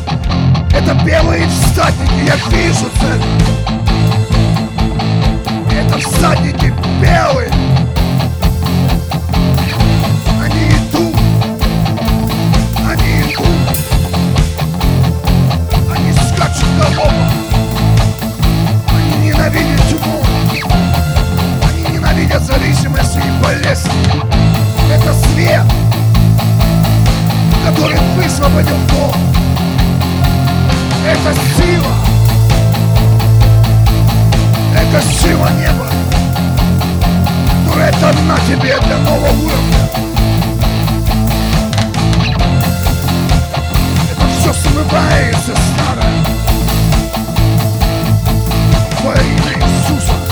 Это 0.70 0.94
белые 1.04 1.48
всадники, 1.48 2.24
я 2.24 2.36
вижу 2.56 2.88
цель! 3.00 3.20
Это 5.76 5.98
всадники 5.98 6.72
белые! 7.02 7.50
Они 10.40 10.68
идут! 10.68 11.16
Они 12.88 13.22
идут! 13.22 13.56
Они 15.90 16.12
скачут 16.12 17.33
болезнь. 23.42 23.90
Это 24.92 25.12
свет, 25.12 25.64
который 27.66 27.98
высвободил 28.16 28.76
Бог. 28.90 29.16
Это 31.06 31.34
сила. 31.56 31.94
Это 34.74 35.02
сила 35.02 35.48
неба, 35.60 35.86
которая 37.66 37.92
дана 38.00 38.38
тебе 38.46 38.78
для 38.80 38.98
нового 38.98 39.28
уровня. 39.28 39.88
Это 44.12 44.26
все 44.38 44.52
смывается 44.52 45.52
старое. 45.52 46.24
Во 49.02 49.12
имя 49.12 49.66
Иисуса. 49.66 50.23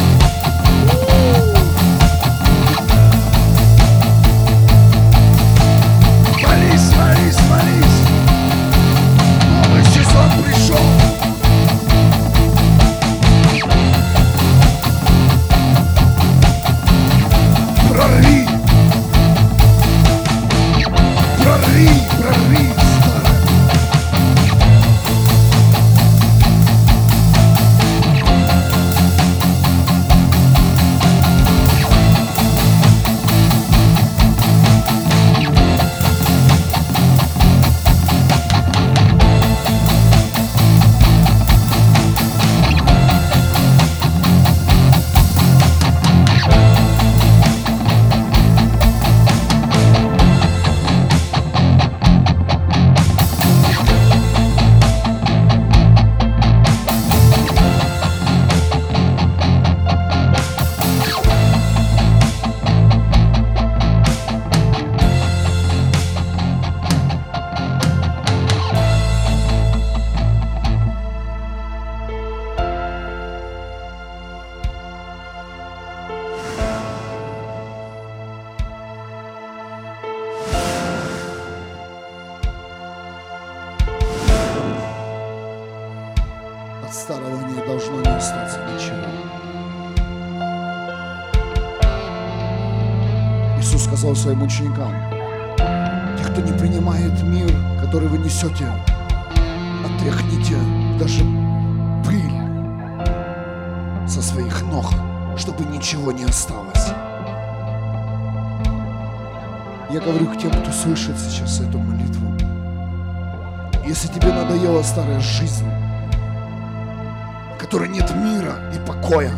Которой 117.73 117.89
нет 117.89 118.15
мира 118.15 118.53
и 118.75 118.79
покоя, 118.87 119.33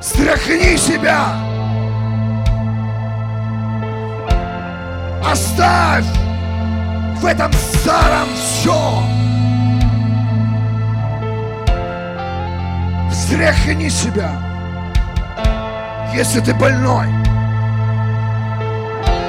стряхни 0.00 0.78
себя! 0.78 1.26
Оставь 5.30 6.06
в 7.16 7.26
этом 7.26 7.52
старом 7.52 8.28
все! 8.34 9.02
Стряхни 13.12 13.90
себя! 13.90 14.30
Если 16.14 16.40
ты 16.40 16.54
больной, 16.54 17.08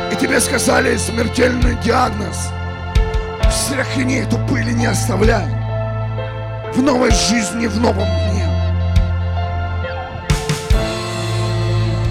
и 0.10 0.16
тебе 0.16 0.40
сказали 0.40 0.96
смертельный 0.96 1.76
диагноз, 1.84 2.50
встряхни 3.50 4.20
эту 4.20 4.38
пыль 4.48 4.70
и 4.70 4.74
не 4.74 4.86
оставляй 4.86 5.55
в 6.76 6.82
новой 6.82 7.12
жизни, 7.12 7.68
в 7.68 7.80
новом 7.80 8.06
дне. 8.06 8.46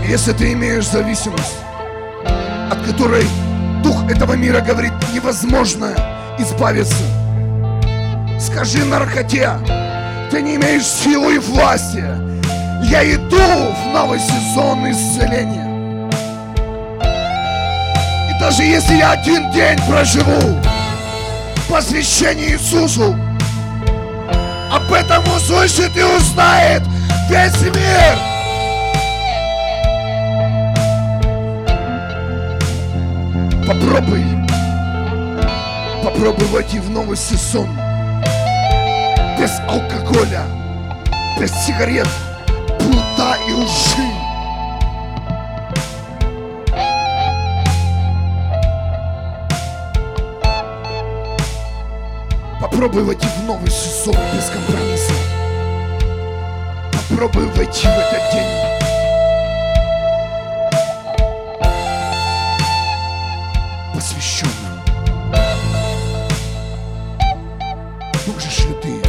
Если 0.09 0.33
ты 0.33 0.53
имеешь 0.53 0.87
зависимость, 0.89 1.57
от 2.71 2.81
которой 2.87 3.27
дух 3.83 4.11
этого 4.11 4.35
мира 4.35 4.61
говорит 4.61 4.93
невозможно 5.12 5.95
избавиться, 6.39 7.05
скажи 8.41 8.85
наркоте, 8.85 9.51
ты 10.31 10.41
не 10.41 10.57
имеешь 10.57 10.87
силы 10.87 11.37
и 11.37 11.39
власти. 11.39 12.05
Я 12.85 13.05
иду 13.15 13.37
в 13.37 13.93
новый 13.93 14.19
сезон 14.19 14.91
исцеления. 14.91 15.65
Даже 18.41 18.62
если 18.62 18.97
я 18.97 19.12
один 19.12 19.51
день 19.53 19.79
проживу 19.89 20.61
посвящение 21.69 22.53
Иисусу, 22.53 23.17
об 24.71 24.93
этом 24.93 25.23
услышит 25.35 25.97
и 25.97 26.03
узнает 26.03 26.83
весь 27.29 27.61
мир. 27.62 28.19
Попробуй, 33.67 34.25
попробуй 36.03 36.47
войти 36.49 36.79
в 36.79 36.91
новый 36.91 37.17
сезон 37.17 37.69
без 39.45 39.61
алкоголя, 39.69 40.45
без 41.39 41.51
сигарет, 41.67 42.09
блуда 42.79 43.37
и 43.49 43.53
лжи. 43.53 44.04
Попробуй 52.75 53.05
войти 53.05 53.29
в 53.39 53.45
новый 53.45 53.70
сезон 53.70 54.16
без 54.35 54.47
компромисса. 54.47 55.12
Попробуй 56.93 57.47
войти 57.53 57.87
в 57.87 57.99
этот 57.99 58.33
день. 58.33 58.49
Посвященным. 63.95 64.81
Можешь 68.27 68.64
ли 68.64 68.75
ты 68.83 69.03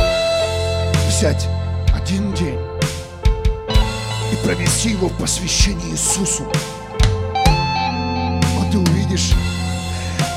взять 1.07 1.47
один 1.91 2.33
день 2.35 2.59
и 4.31 4.45
провести 4.45 4.91
его 4.91 5.07
в 5.07 5.17
посвящении 5.17 5.89
Иисусу? 5.89 6.43
Вот 8.53 8.71
ты 8.71 8.77
увидишь, 8.77 9.33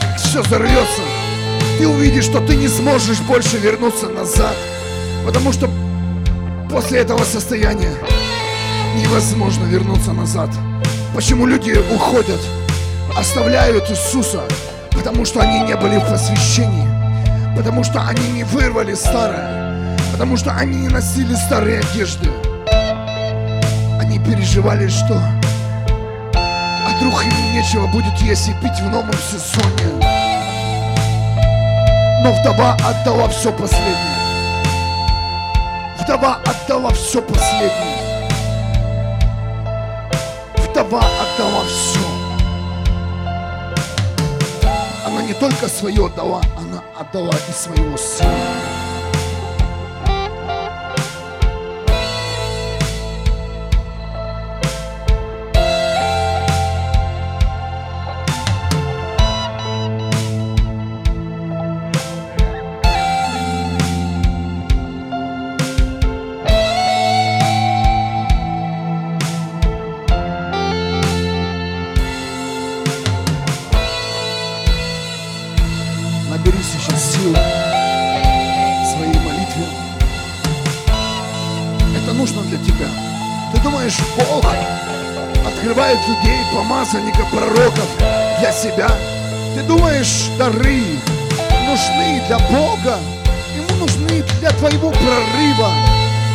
как 0.01 0.17
все 0.17 0.41
взорвется 0.41 1.03
ты 1.79 1.87
увидишь, 1.87 2.25
что 2.25 2.41
ты 2.41 2.57
не 2.57 2.67
сможешь 2.67 3.21
больше 3.21 3.57
вернуться 3.57 4.09
назад. 4.09 4.55
Потому 5.25 5.53
что 5.53 5.71
после 6.69 6.99
этого 6.99 7.23
состояния 7.23 7.95
невозможно 8.97 9.65
вернуться 9.67 10.13
назад. 10.13 10.51
Почему 11.15 11.47
люди 11.47 11.79
уходят, 11.95 12.41
оставляют 13.17 13.89
Иисуса? 13.91 14.43
Потому 14.91 15.25
что 15.25 15.41
они 15.41 15.61
не 15.61 15.77
были 15.77 15.99
в 15.99 16.11
посвящении. 16.11 16.89
Потому 17.57 17.85
что 17.85 18.03
они 18.03 18.27
не 18.33 18.43
вырвали 18.43 18.95
старое. 18.95 19.97
Потому 20.11 20.37
что 20.37 20.51
они 20.51 20.81
не 20.81 20.89
носили 20.89 21.37
старые 21.37 21.79
одежды. 21.79 22.29
Они 24.01 24.19
переживали, 24.19 24.89
что 24.89 25.23
а 26.35 26.97
вдруг 26.97 27.25
им 27.25 27.53
нечего 27.53 27.87
будет 27.87 28.17
есть 28.21 28.49
и 28.49 28.53
пить 28.55 28.81
в 28.81 28.91
новом 28.91 29.13
сезоне 29.13 30.08
но 32.29 32.35
вдова 32.35 32.77
отдала 32.85 33.27
все 33.29 33.51
последнее. 33.51 33.97
Вдова 35.99 36.39
отдала 36.45 36.91
все 36.91 37.23
последнее. 37.23 38.29
Вдова 40.59 41.01
отдала 41.01 41.65
все. 41.67 42.01
Она 45.07 45.23
не 45.23 45.33
только 45.33 45.69
свое 45.69 46.05
отдала, 46.07 46.43
она 46.59 46.83
отдала 47.01 47.33
и 47.49 47.53
своего 47.53 47.97
сына. 47.97 48.68
Помазанника, 86.69 87.25
пророков 87.33 87.89
для 88.41 88.53
себя. 88.53 88.89
Ты 89.55 89.63
думаешь, 89.63 90.29
дары 90.39 90.83
нужны 91.67 92.23
для 92.27 92.39
Бога, 92.39 92.99
ему 93.57 93.87
нужны 93.87 94.23
для 94.41 94.51
твоего 94.51 94.91
прорыва. 94.91 95.73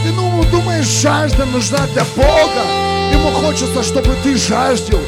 Ты 0.04 0.12
ну, 0.12 0.44
думаешь, 0.52 0.86
жажда 0.86 1.46
нужна 1.46 1.80
для 1.94 2.04
Бога. 2.16 2.64
Ему 3.12 3.30
хочется, 3.32 3.84
чтобы 3.84 4.16
ты 4.24 4.36
жаждал. 4.36 5.00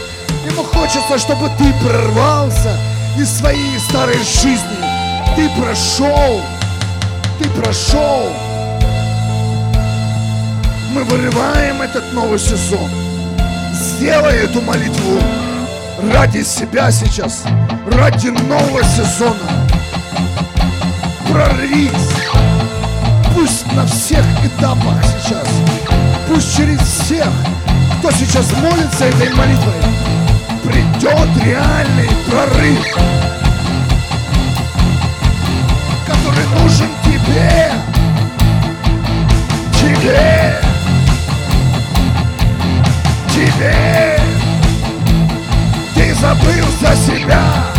Ему 0.50 0.64
хочется, 0.64 1.18
чтобы 1.18 1.50
ты 1.58 1.74
прорвался 1.84 2.78
из 3.18 3.30
своей 3.30 3.80
старой 3.90 4.18
жизни. 4.18 4.78
Ты 5.36 5.50
прошел. 5.60 6.42
Ты 7.40 7.50
прошел. 7.50 8.30
Мы 10.94 11.04
вырываем 11.04 11.82
этот 11.82 12.14
новый 12.14 12.40
сезон. 12.40 13.05
Сделай 13.98 14.40
эту 14.40 14.62
молитву 14.62 15.22
ради 16.14 16.44
себя 16.44 16.92
сейчас, 16.92 17.46
ради 17.90 18.28
нового 18.28 18.84
сезона. 18.84 19.68
Прорвись. 21.32 21.92
Пусть 23.34 23.72
на 23.72 23.86
всех 23.86 24.26
этапах 24.44 25.02
сейчас, 25.04 25.48
пусть 26.28 26.58
через 26.58 26.82
всех, 26.82 27.30
кто 28.00 28.12
сейчас 28.12 28.52
молится 28.58 29.06
этой 29.06 29.34
молитвой, 29.34 29.74
придет 30.66 31.46
реальный 31.46 32.10
прорыв, 32.30 32.98
который 36.06 36.48
нужен 36.62 36.90
тебе. 37.06 37.72
Тебе 39.80 40.55
te 43.36 43.46
ver. 43.60 44.16
Desabrimos 45.94 46.84
a 46.84 46.96
cidade 46.96 47.74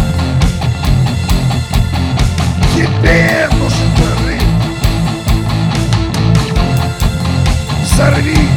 Que 2.75 2.87
temos 3.01 3.73
também 3.97 4.39
Sarinho 7.85 8.56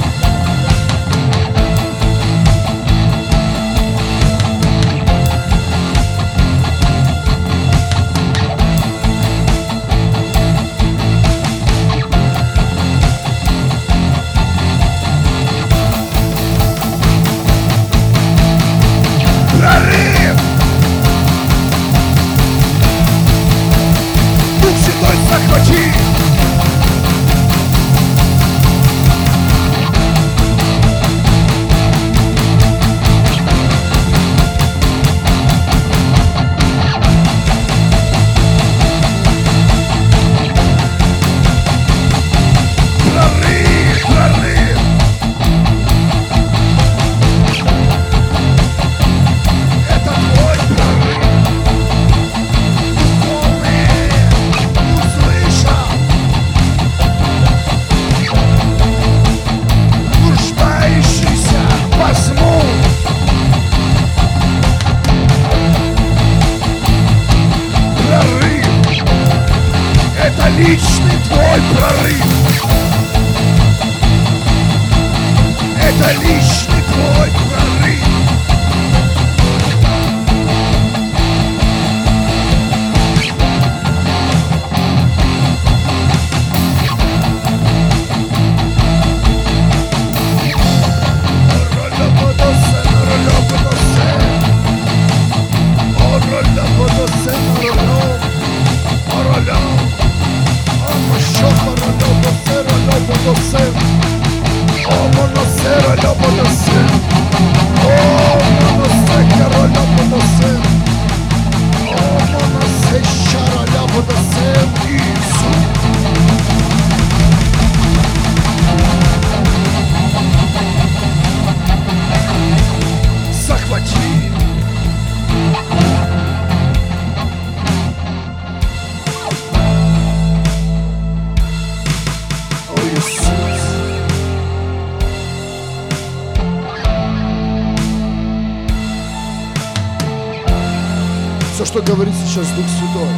сейчас 141.72 142.48
Дух 142.52 142.66
Святой. 142.68 143.10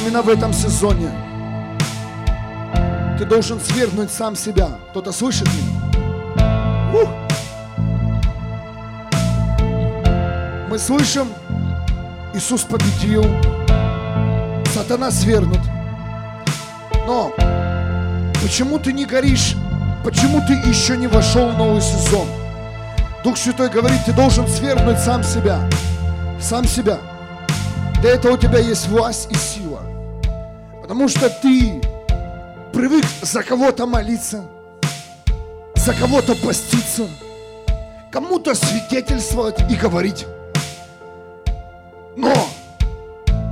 Именно 0.00 0.22
в 0.22 0.28
этом 0.28 0.52
сезоне 0.52 1.10
ты 3.18 3.24
должен 3.24 3.58
свергнуть 3.60 4.10
сам 4.10 4.36
себя. 4.36 4.68
Кто-то 4.90 5.10
слышит 5.10 5.48
меня? 5.48 7.02
Ух! 7.02 7.08
Мы 10.70 10.78
слышим, 10.78 11.28
Иисус 12.34 12.62
победил, 12.62 13.24
сатана 14.72 15.10
свергнут. 15.10 15.60
Но 17.06 17.32
почему 18.42 18.78
ты 18.78 18.92
не 18.92 19.06
горишь? 19.06 19.56
Почему 20.04 20.40
ты 20.46 20.52
еще 20.68 20.96
не 20.96 21.08
вошел 21.08 21.48
в 21.48 21.58
новый 21.58 21.80
сезон? 21.80 22.28
Дух 23.24 23.38
Святой 23.38 23.70
говорит, 23.70 24.04
ты 24.04 24.12
должен 24.12 24.46
свергнуть 24.46 24.98
сам 24.98 25.24
себя 25.24 25.58
сам 26.40 26.64
себя. 26.66 26.98
Для 28.00 28.12
этого 28.12 28.34
у 28.34 28.36
тебя 28.36 28.58
есть 28.58 28.88
власть 28.88 29.28
и 29.30 29.34
сила. 29.34 29.82
Потому 30.82 31.08
что 31.08 31.30
ты 31.30 31.80
привык 32.72 33.04
за 33.22 33.42
кого-то 33.42 33.86
молиться, 33.86 34.44
за 35.74 35.94
кого-то 35.94 36.34
поститься, 36.34 37.08
кому-то 38.10 38.54
свидетельствовать 38.54 39.58
и 39.70 39.74
говорить. 39.76 40.26
Но 42.16 42.34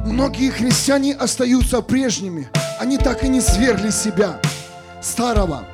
многие 0.04 0.50
христиане 0.50 1.14
остаются 1.14 1.80
прежними. 1.80 2.48
Они 2.78 2.98
так 2.98 3.24
и 3.24 3.28
не 3.28 3.40
свергли 3.40 3.90
себя, 3.90 4.38
старого. 5.00 5.64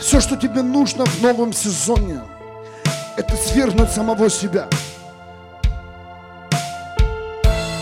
Все, 0.00 0.20
что 0.20 0.36
тебе 0.36 0.62
нужно 0.62 1.04
в 1.06 1.22
новом 1.22 1.52
сезоне, 1.52 2.20
это 3.16 3.36
свергнуть 3.36 3.90
самого 3.90 4.28
себя– 4.28 4.68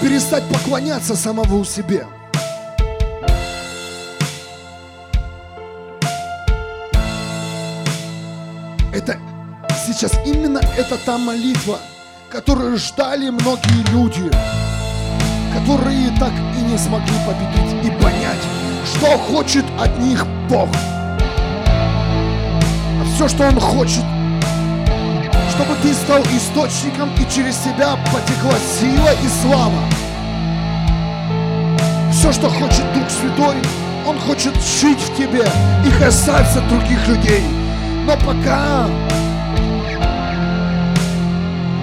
перестать 0.04 0.44
поклоняться 0.50 1.16
самому 1.16 1.64
себе. 1.64 2.06
Это 8.92 9.18
сейчас 9.86 10.12
именно 10.26 10.60
это 10.76 10.98
та 11.06 11.16
молитва, 11.16 11.78
которую 12.28 12.76
ждали 12.76 13.30
многие 13.30 13.92
люди, 13.92 14.30
которые 15.58 16.10
так 16.20 16.32
и 16.58 16.60
не 16.70 16.76
смогли 16.76 17.16
победить 17.26 17.86
и 17.86 17.90
понять, 18.02 18.44
что 18.84 19.16
хочет 19.16 19.64
от 19.80 19.98
них 20.00 20.26
Бог. 20.50 20.68
А 23.00 23.04
все, 23.14 23.26
что 23.26 23.48
Он 23.48 23.58
хочет, 23.58 24.04
чтобы 25.54 25.76
ты 25.82 25.94
стал 25.94 26.20
источником 26.22 27.10
и 27.14 27.32
через 27.32 27.56
тебя 27.58 27.96
потекла 28.12 28.58
сила 28.58 29.10
и 29.22 29.28
слава. 29.42 29.78
Все, 32.10 32.32
что 32.32 32.48
хочет 32.48 32.84
Дух 32.92 33.08
Святой, 33.08 33.56
Он 34.06 34.18
хочет 34.18 34.54
жить 34.80 34.98
в 34.98 35.16
тебе 35.16 35.44
и 35.86 36.02
касаться 36.02 36.60
других 36.62 37.06
людей. 37.06 37.44
Но 38.04 38.16
пока, 38.16 38.88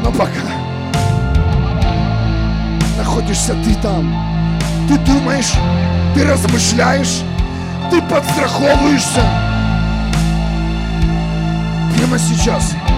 но 0.04 0.12
пока 0.12 0.52
находишься 2.98 3.54
ты 3.64 3.74
там, 3.76 4.14
ты 4.90 4.98
думаешь, 5.00 5.54
ты 6.14 6.26
размышляешь, 6.26 7.22
ты 7.90 8.02
подстраховываешься. 8.02 9.22
Прямо 11.96 12.20
сейчас– 12.20 12.74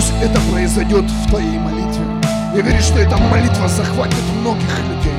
Пусть 0.00 0.14
это 0.22 0.40
произойдет 0.50 1.04
в 1.04 1.28
твоей 1.28 1.58
молитве. 1.58 2.02
Я 2.54 2.62
верю, 2.62 2.80
что 2.80 3.00
эта 3.00 3.18
молитва 3.18 3.68
захватит 3.68 4.16
многих 4.40 4.78
людей. 4.88 5.12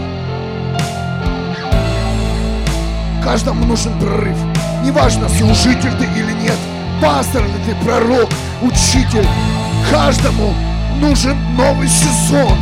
Каждому 3.23 3.63
нужен 3.63 3.93
прорыв. 3.99 4.35
Неважно, 4.83 5.29
служитель 5.29 5.91
ты 5.99 6.05
или 6.19 6.31
нет, 6.41 6.57
пастор 6.99 7.43
ли 7.43 7.53
ты, 7.63 7.75
пророк, 7.85 8.29
учитель. 8.63 9.27
Каждому 9.91 10.51
нужен 10.99 11.37
новый 11.55 11.87
сезон. 11.87 12.57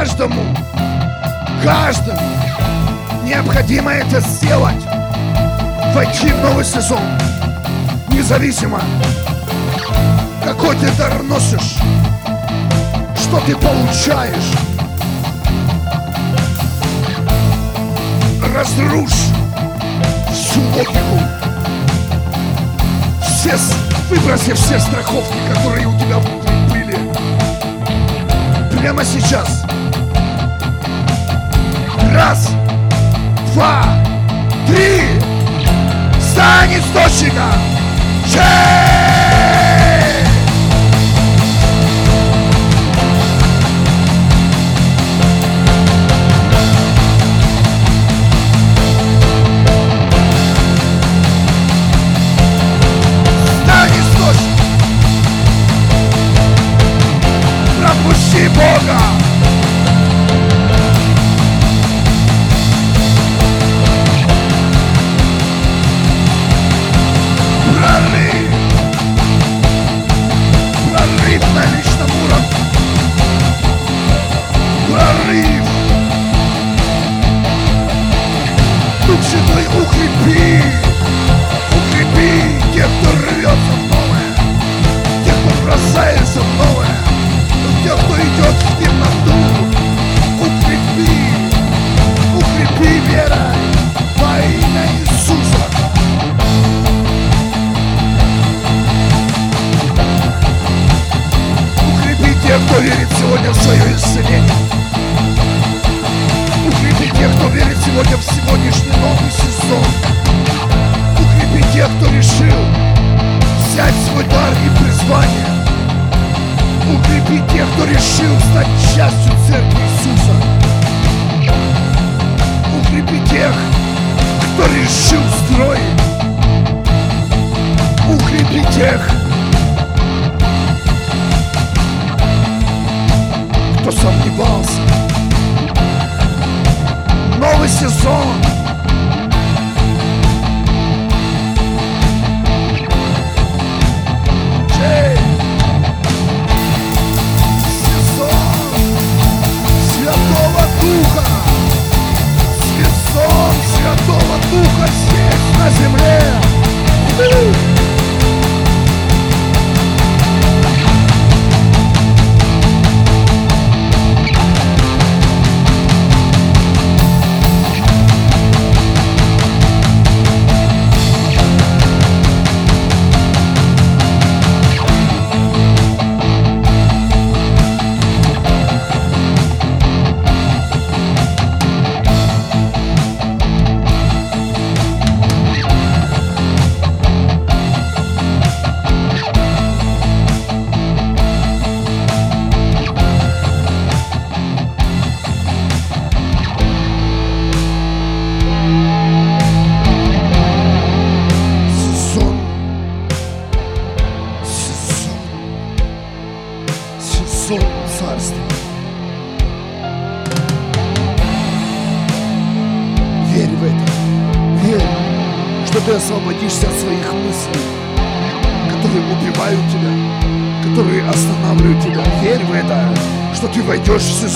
каждому, 0.00 0.42
каждому 1.62 2.18
необходимо 3.22 3.90
это 3.90 4.20
сделать. 4.20 4.82
Войти 5.94 6.28
в 6.28 6.42
новый 6.42 6.64
сезон, 6.64 7.02
независимо, 8.08 8.80
какой 10.42 10.74
ты 10.76 10.90
дар 10.92 11.22
носишь, 11.22 11.76
что 13.14 13.40
ты 13.40 13.54
получаешь. 13.56 14.54
Разрушь 18.56 19.26
всю 20.32 20.62
логику. 20.70 21.20
Все, 23.20 23.54
выброси 24.08 24.54
все 24.54 24.80
страховки, 24.80 25.36
которые 25.52 25.86
у 25.86 25.98
тебя 25.98 26.16
внутри 26.20 26.56
были. 26.70 26.96
Прямо 28.78 29.04
сейчас 29.04 29.69
Раз, 32.20 32.50
два, 33.54 33.82
три. 34.66 35.00
Стань 36.20 36.78
источником. 36.78 37.54
шесть. 38.26 39.09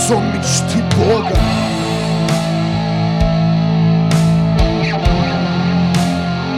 сон 0.09 0.23
мечты 0.33 0.83
Бога. 0.97 1.35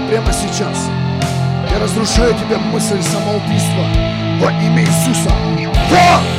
Прямо 0.09 0.32
сейчас 0.32 0.90
я 1.70 1.78
разрушаю 1.78 2.34
тебя 2.34 2.59
мысль 2.72 3.01
самоубийства 3.03 3.84
во 4.40 4.51
имя 4.51 4.82
Иисуса. 4.82 5.30
Вон! 5.90 6.36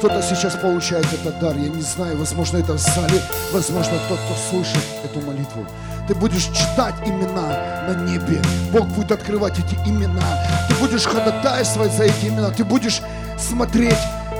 Кто-то 0.00 0.22
сейчас 0.22 0.54
получает 0.54 1.04
этот 1.12 1.38
дар, 1.40 1.54
я 1.58 1.68
не 1.68 1.82
знаю, 1.82 2.16
возможно, 2.16 2.56
это 2.56 2.72
в 2.72 2.78
зале, 2.78 3.20
возможно, 3.52 3.98
тот, 4.08 4.18
кто 4.18 4.34
слышит 4.48 4.82
эту 5.04 5.20
молитву. 5.20 5.66
Ты 6.08 6.14
будешь 6.14 6.44
читать 6.44 6.94
имена 7.04 7.86
на 7.86 7.94
небе. 8.06 8.40
Бог 8.72 8.86
будет 8.86 9.12
открывать 9.12 9.58
эти 9.58 9.74
имена. 9.86 10.22
Ты 10.68 10.74
будешь 10.76 11.04
ходатайствовать 11.04 11.92
за 11.92 12.04
эти 12.04 12.28
имена. 12.28 12.48
Ты 12.48 12.64
будешь 12.64 13.02
смотреть 13.38 13.98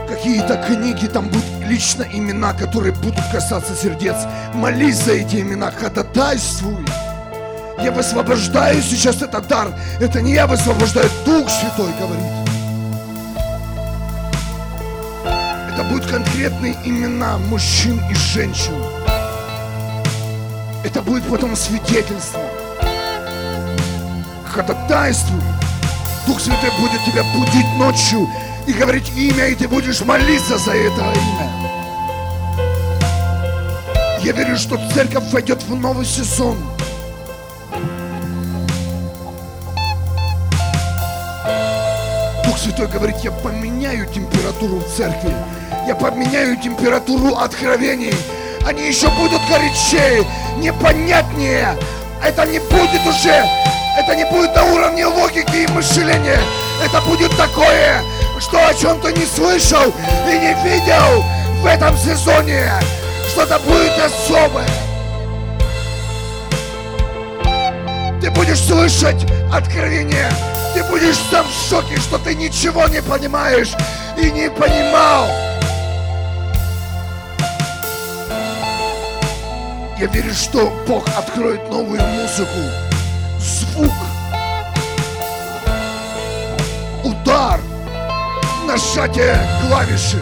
какие-то 0.08 0.56
книги, 0.66 1.06
там 1.06 1.28
будут 1.28 1.44
лично 1.68 2.06
имена, 2.10 2.54
которые 2.54 2.94
будут 2.94 3.20
касаться 3.30 3.76
сердец. 3.76 4.16
Молись 4.54 5.04
за 5.04 5.12
эти 5.12 5.42
имена, 5.42 5.70
ходатайствуй. 5.72 6.86
Я 7.82 7.92
высвобождаю 7.92 8.80
сейчас 8.80 9.20
этот 9.20 9.46
дар. 9.46 9.68
Это 10.00 10.22
не 10.22 10.32
я 10.32 10.46
высвобождаю, 10.46 11.10
Дух 11.26 11.50
Святой 11.50 11.92
говорит. 12.00 12.39
Будут 15.90 16.06
конкретные 16.06 16.76
имена 16.84 17.36
мужчин 17.38 18.00
и 18.08 18.14
женщин. 18.14 18.72
Это 20.84 21.02
будет 21.02 21.28
потом 21.28 21.56
свидетельство. 21.56 22.40
Ходатайствуй. 24.46 25.40
Дух 26.26 26.40
Святой 26.40 26.70
будет 26.78 27.04
тебя 27.04 27.24
будить 27.34 27.66
ночью 27.76 28.28
и 28.66 28.72
говорить 28.72 29.10
имя, 29.16 29.48
и 29.48 29.54
ты 29.56 29.66
будешь 29.66 30.00
молиться 30.02 30.58
за 30.58 30.72
это 30.72 31.12
имя. 31.12 31.50
Я 34.22 34.32
верю, 34.32 34.56
что 34.56 34.78
церковь 34.94 35.32
войдет 35.32 35.62
в 35.64 35.74
новый 35.74 36.06
сезон. 36.06 36.56
Дух 42.44 42.58
Святой 42.58 42.86
говорит, 42.86 43.16
я 43.24 43.32
поменяю 43.32 44.06
температуру 44.06 44.78
в 44.78 44.96
церкви. 44.96 45.34
Я 45.90 45.96
поменяю 45.96 46.56
температуру 46.56 47.34
откровений. 47.34 48.14
Они 48.64 48.86
еще 48.86 49.08
будут 49.08 49.40
горячее, 49.48 50.24
непонятнее. 50.58 51.76
Это 52.24 52.46
не 52.46 52.60
будет 52.60 53.04
уже, 53.04 53.44
это 53.98 54.14
не 54.14 54.24
будет 54.26 54.54
на 54.54 54.62
уровне 54.66 55.04
логики 55.04 55.66
и 55.66 55.72
мышления. 55.72 56.38
Это 56.80 57.00
будет 57.00 57.36
такое, 57.36 58.02
что 58.38 58.64
о 58.64 58.72
чем 58.72 59.00
ты 59.00 59.12
не 59.14 59.26
слышал 59.26 59.92
и 60.28 60.38
не 60.38 60.54
видел 60.62 61.24
в 61.60 61.66
этом 61.66 61.98
сезоне. 61.98 62.70
Что-то 63.28 63.58
будет 63.58 63.98
особое. 63.98 64.68
Ты 68.22 68.30
будешь 68.30 68.60
слышать 68.64 69.26
откровение. 69.52 70.30
Ты 70.72 70.84
будешь 70.84 71.18
сам 71.32 71.44
в 71.48 71.68
шоке, 71.68 71.96
что 71.96 72.16
ты 72.18 72.36
ничего 72.36 72.86
не 72.86 73.02
понимаешь 73.02 73.72
и 74.16 74.30
не 74.30 74.48
понимал. 74.50 75.49
Я 80.00 80.06
верю, 80.06 80.32
что 80.32 80.72
Бог 80.88 81.06
откроет 81.08 81.68
новую 81.68 82.00
музыку, 82.00 82.58
звук, 83.38 83.92
удар, 87.04 87.60
нажатие 88.66 89.38
клавиши, 89.60 90.18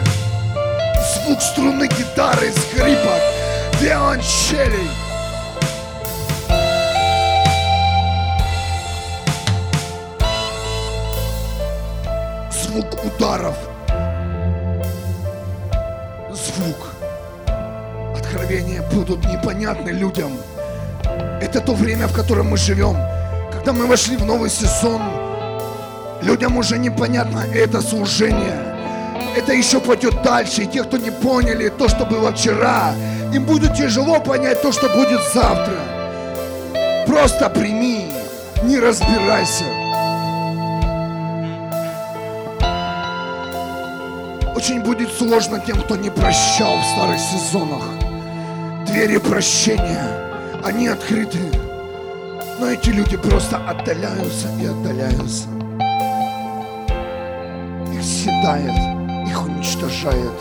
звук 1.13 1.41
струны 1.41 1.87
гитары, 1.87 2.51
скрипок, 2.51 3.21
виолончелей. 3.79 4.89
Звук 12.51 13.05
ударов, 13.05 13.55
будут 18.99 19.25
непонятны 19.25 19.91
людям. 19.91 20.31
Это 21.41 21.61
то 21.61 21.73
время, 21.73 22.07
в 22.07 22.13
котором 22.13 22.47
мы 22.47 22.57
живем. 22.57 22.97
Когда 23.49 23.71
мы 23.71 23.87
вошли 23.87 24.17
в 24.17 24.25
новый 24.25 24.49
сезон, 24.49 25.01
людям 26.21 26.57
уже 26.57 26.77
непонятно 26.77 27.45
это 27.55 27.81
служение. 27.81 28.59
Это 29.37 29.53
еще 29.53 29.79
пойдет 29.79 30.21
дальше. 30.21 30.63
И 30.63 30.67
те, 30.67 30.83
кто 30.83 30.97
не 30.97 31.11
поняли 31.11 31.69
то, 31.69 31.87
что 31.87 32.05
было 32.05 32.33
вчера, 32.33 32.91
им 33.33 33.45
будет 33.45 33.73
тяжело 33.75 34.19
понять 34.19 34.61
то, 34.61 34.73
что 34.73 34.89
будет 34.89 35.21
завтра. 35.33 35.79
Просто 37.07 37.49
прими, 37.49 38.11
не 38.63 38.79
разбирайся. 38.79 39.63
Очень 44.57 44.81
будет 44.81 45.09
сложно 45.13 45.63
тем, 45.65 45.81
кто 45.81 45.95
не 45.95 46.09
прощал 46.09 46.77
в 46.79 46.83
старых 46.83 47.17
сезонах. 47.17 48.08
Двери 48.99 49.17
прощения, 49.17 50.59
они 50.61 50.89
открыты. 50.89 51.39
Но 52.59 52.67
эти 52.67 52.89
люди 52.89 53.15
просто 53.15 53.55
отдаляются 53.55 54.49
и 54.61 54.65
отдаляются. 54.65 55.47
Их 57.93 58.03
съедает, 58.03 58.75
их 59.25 59.45
уничтожает. 59.45 60.33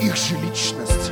Их 0.00 0.14
же 0.14 0.36
личность. 0.36 1.10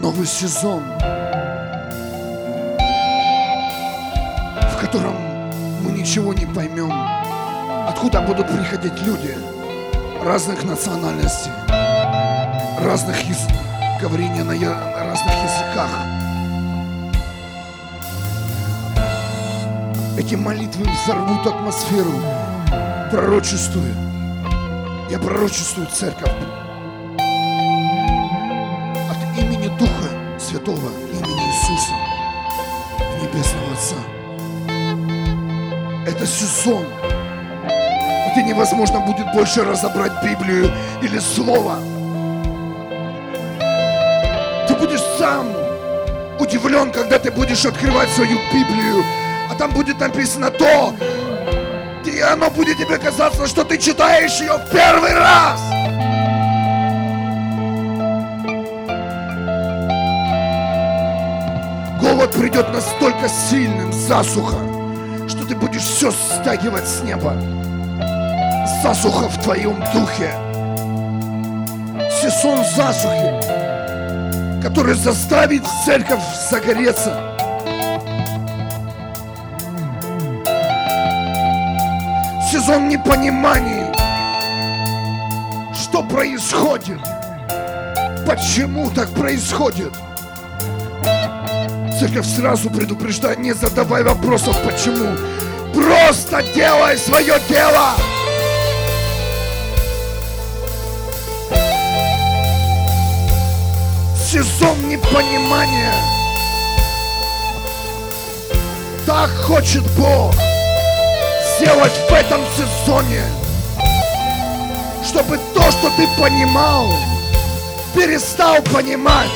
Новый 0.00 0.26
сезон, 0.26 0.84
в 4.70 4.80
котором 4.80 5.16
мы 5.82 5.90
ничего 5.90 6.32
не 6.32 6.46
поймем, 6.46 6.92
откуда 8.02 8.20
будут 8.20 8.48
приходить 8.48 9.00
люди 9.02 9.38
разных 10.24 10.64
национальностей, 10.64 11.52
разных 12.84 13.16
языков, 13.28 13.56
говорения 14.00 14.42
на, 14.42 14.50
я- 14.52 15.04
разных 15.04 15.32
языках. 15.44 15.88
Эти 20.18 20.34
молитвы 20.34 20.84
взорвут 21.04 21.46
атмосферу. 21.46 22.10
Пророчествую. 23.12 23.94
Я 25.08 25.18
пророчествую 25.20 25.86
церковь. 25.86 26.32
От 29.10 29.38
имени 29.38 29.68
Духа 29.78 30.40
Святого, 30.40 30.90
имени 31.12 31.40
Иисуса, 31.46 31.92
Небесного 33.22 33.72
Отца. 33.74 33.96
Это 36.04 36.26
сезон, 36.26 36.84
невозможно 38.62 39.00
будет 39.00 39.26
больше 39.32 39.64
разобрать 39.64 40.12
Библию 40.22 40.70
или 41.02 41.18
Слово. 41.18 41.78
Ты 44.68 44.74
будешь 44.76 45.02
сам 45.18 45.48
удивлен, 46.38 46.92
когда 46.92 47.18
ты 47.18 47.32
будешь 47.32 47.64
открывать 47.66 48.08
свою 48.10 48.38
Библию, 48.52 49.02
а 49.50 49.56
там 49.56 49.72
будет 49.72 49.98
написано 49.98 50.50
то, 50.50 50.94
и 52.06 52.20
оно 52.20 52.50
будет 52.50 52.78
тебе 52.78 52.98
казаться, 52.98 53.48
что 53.48 53.64
ты 53.64 53.78
читаешь 53.78 54.40
ее 54.40 54.52
в 54.52 54.70
первый 54.70 55.12
раз. 55.12 55.60
Голод 62.00 62.30
придет 62.30 62.72
настолько 62.72 63.28
сильным, 63.28 63.92
засуха, 63.92 64.58
что 65.28 65.44
ты 65.48 65.56
будешь 65.56 65.82
все 65.82 66.12
стягивать 66.12 66.86
с 66.86 67.02
неба. 67.02 67.34
Засуха 68.82 69.28
в 69.28 69.40
твоем 69.40 69.78
духе. 69.94 70.34
Сезон 72.20 72.64
засухи, 72.74 74.60
который 74.60 74.94
заставит 74.94 75.62
церковь 75.84 76.22
загореться. 76.50 77.16
Сезон 82.50 82.88
непонимания. 82.88 83.92
Что 85.72 86.02
происходит? 86.02 86.98
Почему 88.26 88.90
так 88.90 89.08
происходит? 89.10 89.92
Церковь 92.00 92.26
сразу 92.26 92.68
предупреждает, 92.68 93.38
не 93.38 93.52
задавай 93.52 94.02
вопросов, 94.02 94.56
почему. 94.64 95.16
Просто 95.72 96.42
делай 96.52 96.98
свое 96.98 97.34
дело. 97.48 97.90
Сезон 104.32 104.88
непонимания. 104.88 105.92
Так 109.04 109.28
хочет 109.28 109.82
Бог 109.90 110.32
сделать 111.58 111.92
в 112.08 112.12
этом 112.14 112.40
сезоне, 112.56 113.24
чтобы 115.04 115.38
то, 115.52 115.70
что 115.70 115.90
ты 115.98 116.08
понимал, 116.18 116.86
перестал 117.94 118.62
понимать, 118.72 119.28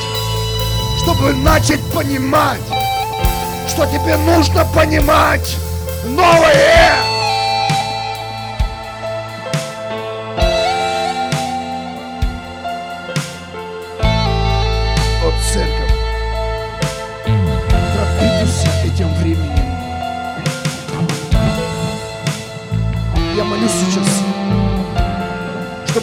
чтобы 1.03 1.31
начать 1.31 1.83
понимать, 1.93 2.57
что 3.67 3.85
тебе 3.85 4.17
нужно 4.17 4.65
понимать 4.73 5.57
новое. 6.05 7.16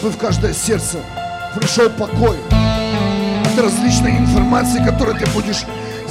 Чтобы 0.05 0.17
в 0.17 0.19
каждое 0.19 0.53
сердце 0.53 0.99
пришел 1.55 1.89
покой 1.89 2.37
от 2.51 3.59
различной 3.59 4.11
информации, 4.11 4.77
которую 4.85 5.17
ты 5.17 5.25
будешь 5.31 5.63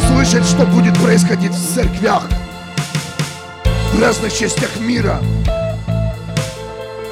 слышать, 0.09 0.45
что 0.45 0.67
будет 0.67 0.99
происходить 0.99 1.53
в 1.53 1.75
церквях, 1.75 2.25
в 3.93 4.03
разных 4.03 4.33
частях 4.33 4.81
мира. 4.81 5.21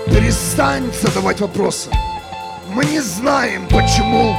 Перестань 0.07 0.91
задавать 1.01 1.41
вопросы. 1.41 1.89
Мы 2.75 2.85
не 2.87 3.01
знаем, 3.01 3.69
почему 3.69 4.37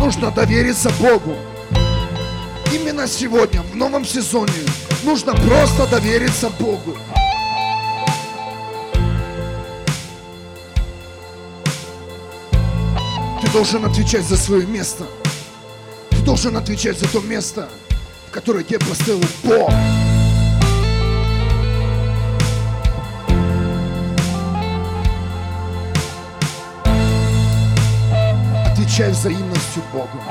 нужно 0.00 0.32
довериться 0.32 0.90
Богу. 0.98 1.36
Именно 2.74 3.06
сегодня, 3.06 3.62
в 3.62 3.76
новом 3.76 4.04
сезоне, 4.04 4.52
нужно 5.04 5.34
просто 5.34 5.86
довериться 5.86 6.50
Богу. 6.58 6.96
Должен 13.52 13.84
отвечать 13.84 14.24
за 14.24 14.36
свое 14.36 14.66
место. 14.66 15.06
Ты 16.10 16.18
должен 16.18 16.56
отвечать 16.56 16.98
за 16.98 17.08
то 17.08 17.20
место, 17.20 17.68
в 18.28 18.30
которое 18.30 18.62
тебе 18.62 18.78
поставил 18.78 19.24
Бог. 19.42 19.70
Отвечай 28.66 29.10
взаимностью 29.10 29.82
Богу. 29.92 30.22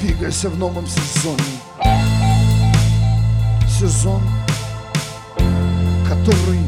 Двигайся 0.00 0.48
в 0.48 0.58
новом 0.58 0.86
сезоне. 0.86 1.42
Сезон, 3.78 4.22
который 6.08 6.60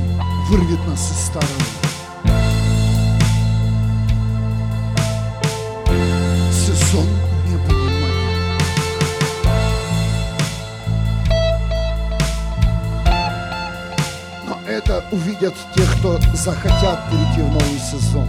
вырвет 0.50 0.86
нас 0.86 1.10
из 1.10 1.26
старого. 1.26 1.77
Увидят 15.12 15.54
те, 15.74 15.82
кто 15.82 16.18
захотят 16.34 17.00
перейти 17.10 17.42
в 17.42 17.52
новый 17.52 17.78
сезон. 17.78 18.28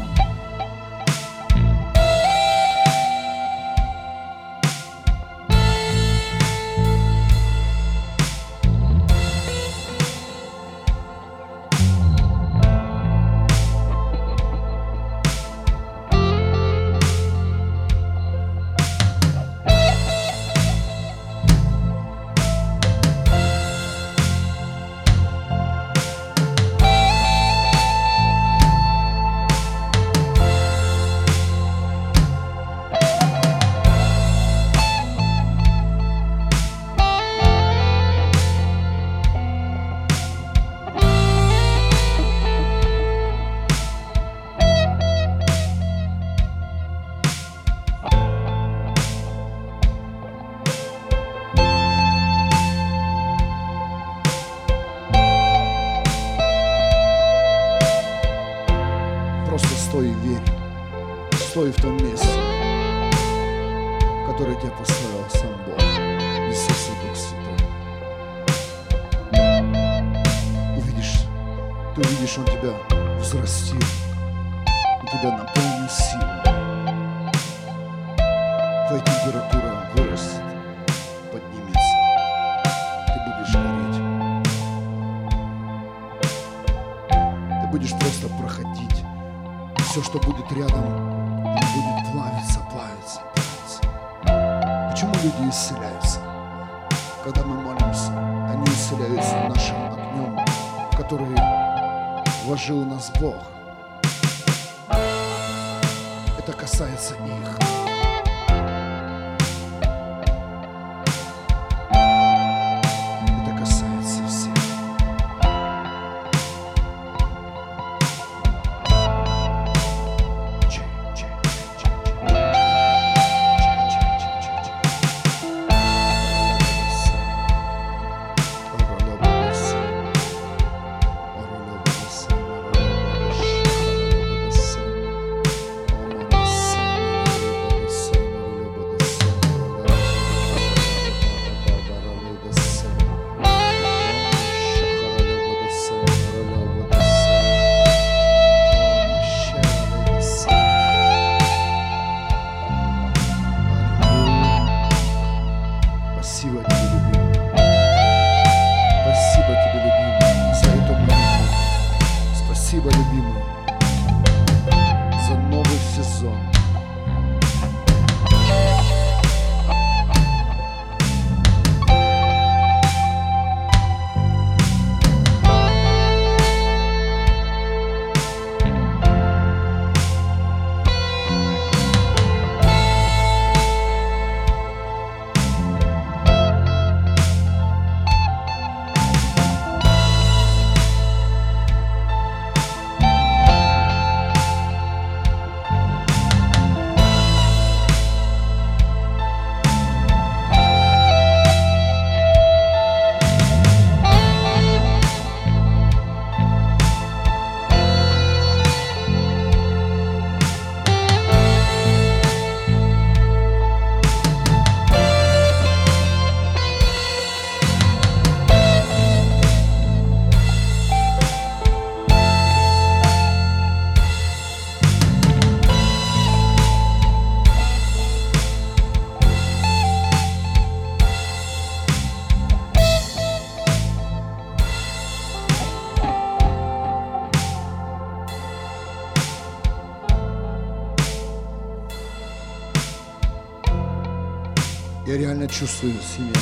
Реально 245.30 245.48
чувствую 245.48 245.94
семья, 246.02 246.34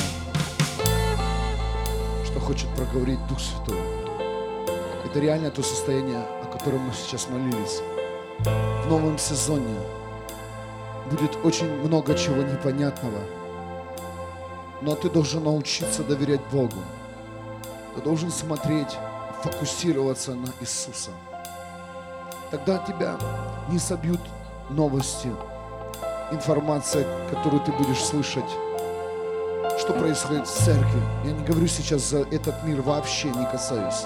что 2.23 2.39
хочет 2.39 2.69
проговорить 2.69 3.19
Дух 3.27 3.37
Святой. 3.37 3.81
Это 5.03 5.19
реально 5.19 5.51
то 5.51 5.61
состояние, 5.61 6.19
о 6.19 6.45
котором 6.45 6.79
мы 6.83 6.93
сейчас 6.93 7.27
молились. 7.27 7.81
В 8.39 8.89
новом 8.89 9.17
сезоне 9.17 9.75
будет 11.11 11.35
очень 11.43 11.69
много 11.81 12.17
чего 12.17 12.41
непонятного. 12.43 13.19
Но 14.81 14.95
ты 14.95 15.09
должен 15.09 15.43
научиться 15.43 16.01
доверять 16.05 16.41
Богу. 16.49 16.79
Ты 17.93 18.01
должен 18.01 18.31
смотреть, 18.31 18.95
фокусироваться 19.43 20.33
на 20.33 20.47
Иисуса. 20.61 21.11
Тогда 22.51 22.77
тебя 22.77 23.17
не 23.69 23.79
собьют 23.79 24.21
новости, 24.69 25.29
информация, 26.31 27.05
которую 27.29 27.61
ты 27.63 27.73
будешь 27.73 28.01
слышать, 28.01 28.49
что 29.87 29.93
происходит 29.93 30.45
в 30.45 30.51
церкви. 30.51 31.01
Я 31.23 31.31
не 31.31 31.45
говорю 31.45 31.65
сейчас 31.67 32.01
за 32.09 32.19
этот 32.29 32.61
мир, 32.65 32.81
вообще 32.81 33.29
не 33.29 33.45
касаюсь. 33.49 34.03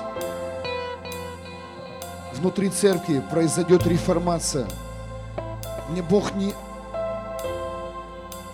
Внутри 2.36 2.70
церкви 2.70 3.24
произойдет 3.32 3.88
реформация. 3.88 4.68
Мне 5.90 6.04
Бог 6.04 6.36
не 6.36 6.54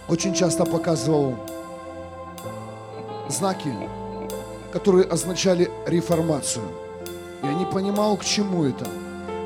очень 0.07 0.33
часто 0.33 0.63
показывал 0.63 1.35
знаки, 3.27 3.73
которые 4.71 5.03
означали 5.03 5.69
реформацию. 5.85 6.63
Я 7.43 7.53
не 7.55 7.65
понимал, 7.65 8.15
к 8.15 8.23
чему 8.23 8.63
это. 8.63 8.87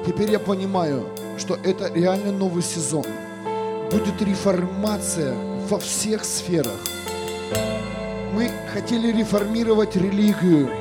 Теперь 0.05 0.29
я 0.29 0.39
понимаю, 0.39 1.07
что 1.39 1.55
это 1.55 1.91
реально 1.91 2.31
новый 2.31 2.61
сезон– 2.61 3.05
будет 3.91 4.21
реформация 4.21 5.33
во 5.67 5.79
всех 5.79 6.23
сферах. 6.23 7.00
Мы 8.33 8.49
хотели 8.73 9.11
реформировать 9.11 9.97
религию, 9.97 10.71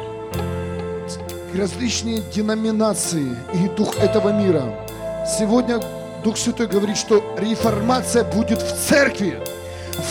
различные 1.53 2.23
деноминации 2.33 3.37
и 3.53 3.69
дух 3.77 3.99
этого 3.99 4.29
мира. 4.33 4.87
Сегодня 5.27 5.81
Дух 6.23 6.37
Святой 6.37 6.69
говорит, 6.69 6.97
что 6.97 7.35
реформация 7.39 8.23
будет 8.23 8.63
в 8.63 8.89
церкви, 8.89 9.43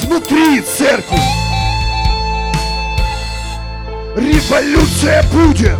внутри 0.02 0.60
церкви. 0.62 1.18
Революция 4.18 5.24
будет. 5.32 5.78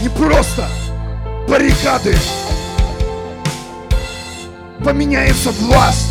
Не 0.00 0.08
просто 0.08 0.66
баррикады, 1.46 2.16
поменяется 4.82 5.50
власть. 5.50 6.07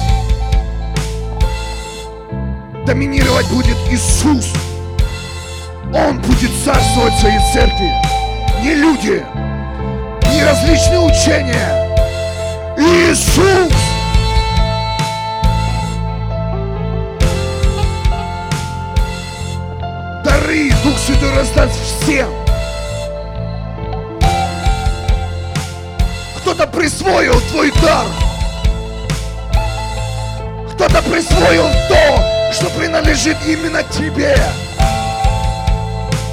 Доминировать 2.88 3.46
будет 3.50 3.76
Иисус. 3.92 4.54
Он 5.94 6.22
будет 6.22 6.50
царствовать 6.64 7.14
в 7.16 7.20
своей 7.20 7.40
церкви. 7.52 7.92
Не 8.62 8.76
люди, 8.76 9.26
не 10.32 10.42
различные 10.46 11.02
учения. 11.02 11.98
Иисус. 12.78 13.74
Дары 20.24 20.72
Дух 20.82 20.98
Святой 20.98 21.36
раздаст 21.36 21.76
всем. 21.82 22.30
Кто-то 26.38 26.66
присвоил 26.68 27.38
твой 27.52 27.70
дар. 27.82 28.08
Кто-то 30.72 31.02
присвоил 31.02 31.68
то, 31.90 32.37
что 32.58 32.72
принадлежит 32.72 33.38
именно 33.46 33.84
тебе. 33.84 34.36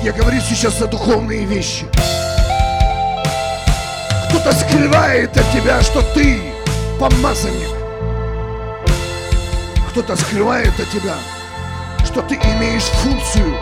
Я 0.02 0.10
говорю 0.10 0.40
сейчас 0.40 0.80
о 0.80 0.86
духовные 0.86 1.44
вещи. 1.44 1.86
Кто-то 4.30 4.52
скрывает 4.54 5.36
от 5.36 5.52
тебя, 5.52 5.82
что 5.82 6.00
ты 6.14 6.40
помазанник. 6.98 7.68
Кто-то 9.90 10.16
скрывает 10.16 10.72
от 10.80 10.88
тебя, 10.88 11.14
что 12.06 12.22
ты 12.22 12.36
имеешь 12.36 12.84
функцию, 12.84 13.54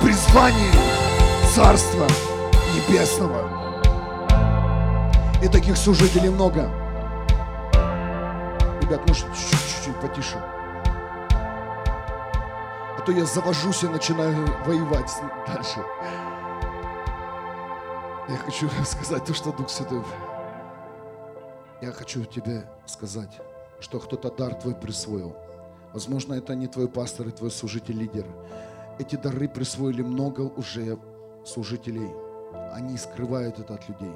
призвание 0.00 0.70
Царства 1.56 2.06
Небесного. 2.72 3.82
И 5.42 5.48
таких 5.48 5.76
служителей 5.76 6.30
много. 6.30 6.70
Ребят, 8.80 9.00
может 9.08 9.26
чуть-чуть 9.34 9.96
потише. 9.96 10.36
То 13.06 13.12
я 13.12 13.24
завожусь 13.26 13.82
и 13.84 13.88
начинаю 13.88 14.46
воевать 14.64 15.10
дальше. 15.46 15.84
Я 18.28 18.36
хочу 18.36 18.68
сказать 18.84 19.24
то, 19.24 19.34
что 19.34 19.52
Дух 19.52 19.68
Святой. 19.68 20.02
Я 21.82 21.92
хочу 21.92 22.24
тебе 22.24 22.68
сказать, 22.86 23.40
что 23.80 24.00
кто-то 24.00 24.30
дар 24.30 24.54
твой 24.54 24.74
присвоил. 24.74 25.36
Возможно, 25.92 26.34
это 26.34 26.54
не 26.54 26.66
твой 26.66 26.88
пастор 26.88 27.28
и 27.28 27.30
твой 27.30 27.50
служитель 27.50 27.98
лидер. 27.98 28.26
Эти 28.98 29.16
дары 29.16 29.48
присвоили 29.48 30.02
много 30.02 30.40
уже 30.40 30.98
служителей. 31.44 32.10
Они 32.72 32.96
скрывают 32.96 33.58
это 33.58 33.74
от 33.74 33.88
людей. 33.88 34.14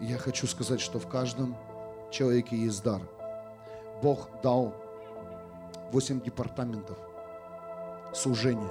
Я 0.00 0.18
хочу 0.18 0.46
сказать, 0.46 0.80
что 0.80 0.98
в 0.98 1.08
каждом 1.08 1.56
человеке 2.10 2.56
есть 2.56 2.82
дар– 2.82 3.00
Бог 4.02 4.28
дал 4.42 4.74
8 5.92 6.20
департаментов 6.20 6.98
служения. 8.14 8.70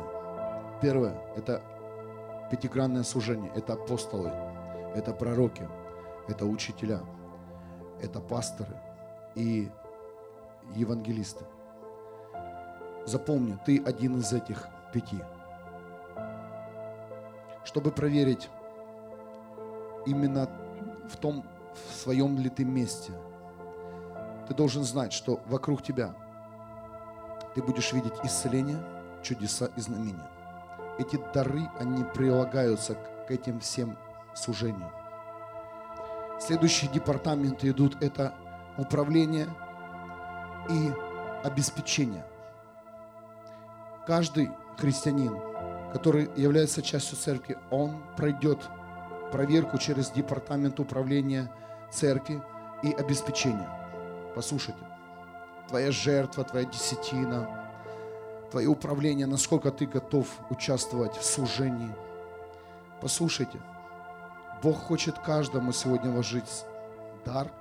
Первое– 0.82 1.16
это 1.36 1.62
пятигранное 2.50 3.04
служение. 3.04 3.52
Это 3.56 3.74
апостолы, 3.74 4.32
это 4.96 5.14
пророки, 5.14 5.68
это 6.28 6.46
учителя, 6.46 7.02
это 8.02 8.20
пасторы 8.20 8.76
и 9.36 9.70
евангелисты. 10.76 11.46
Запомни, 13.06 13.58
ты 13.66 13.84
один 13.84 14.20
из 14.20 14.32
этих 14.32 14.68
пяти. 14.94 15.18
Чтобы 17.66 17.92
проверить 17.92 18.50
именно 20.06 20.50
в 21.10 21.18
том, 21.18 21.46
в 21.74 21.94
своем 21.96 22.38
ли 22.38 22.50
ты 22.50 22.64
месте– 22.64 23.14
ты 24.48 24.54
должен 24.54 24.84
знать, 24.84 25.14
что 25.14 25.40
вокруг 25.48 25.82
тебя 25.82 26.16
ты 27.56 27.64
будешь 27.64 27.94
видеть 27.94 28.14
исцеление, 28.24 28.78
чудеса 29.24 29.70
и 29.76 29.82
знамения. 29.82 30.30
Эти 31.00 31.20
дары, 31.34 31.70
они 31.80 32.04
прилагаются 32.04 32.96
к 33.28 33.32
этим 33.32 33.60
всем 33.60 33.98
служениям. 34.36 34.92
Следующие 36.40 36.92
департаменты 36.92 37.70
идут, 37.70 38.02
это 38.04 38.34
управление 38.78 39.48
и 40.70 40.94
обеспечение. 41.44 42.26
Каждый 44.06 44.52
христианин, 44.78 45.40
который 45.94 46.30
является 46.36 46.82
частью 46.82 47.18
церкви, 47.18 47.58
он 47.72 48.04
пройдет 48.18 48.60
проверку 49.32 49.78
через 49.78 50.12
департамент 50.12 50.80
управления 50.80 51.50
церкви 51.92 52.42
и 52.84 52.92
обеспечения. 52.92 53.70
Послушайте, 54.36 54.80
твоя 55.70 55.92
жертва, 55.92 56.44
твоя 56.44 56.66
десятина, 56.66 57.63
твое 58.54 58.68
управление, 58.68 59.26
насколько 59.26 59.72
ты 59.72 59.88
готов 59.88 60.28
участвовать 60.52 61.18
в 61.18 61.26
служении. 61.26 61.90
Послушайте, 63.02 63.60
Бог 64.62 64.78
хочет 64.78 65.18
каждому 65.18 65.72
сегодня 65.72 66.12
вложить 66.12 66.64
дар, 67.26 67.52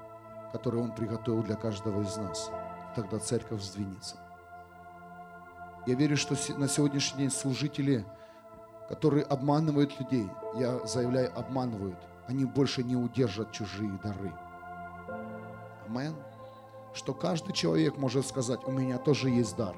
который 0.53 0.82
Он 0.82 0.95
приготовил 0.95 1.43
для 1.43 1.57
каждого 1.57 2.03
из 2.03 2.14
нас. 2.18 2.51
Тогда 2.95 3.18
церковь 3.18 3.62
сдвинется. 3.62 4.16
Я 5.86 5.95
верю, 5.95 6.18
что 6.18 6.36
на 6.59 6.68
сегодняшний 6.68 7.20
день 7.20 7.30
служители, 7.30 8.05
которые 8.90 9.24
обманывают 9.24 9.99
людей, 9.99 10.28
я 10.57 10.78
заявляю, 10.84 11.32
обманывают, 11.34 11.99
они 12.26 12.45
больше 12.45 12.84
не 12.84 12.97
удержат 12.97 13.51
чужие 13.51 13.99
дары. 14.05 14.30
Аминь 15.88 16.14
что 16.95 17.14
каждый 17.14 17.55
человек 17.55 17.97
может 17.97 18.26
сказать, 18.26 18.61
у 18.66 18.70
меня 18.70 18.99
тоже 18.99 19.30
есть 19.30 19.57
дар. 19.57 19.74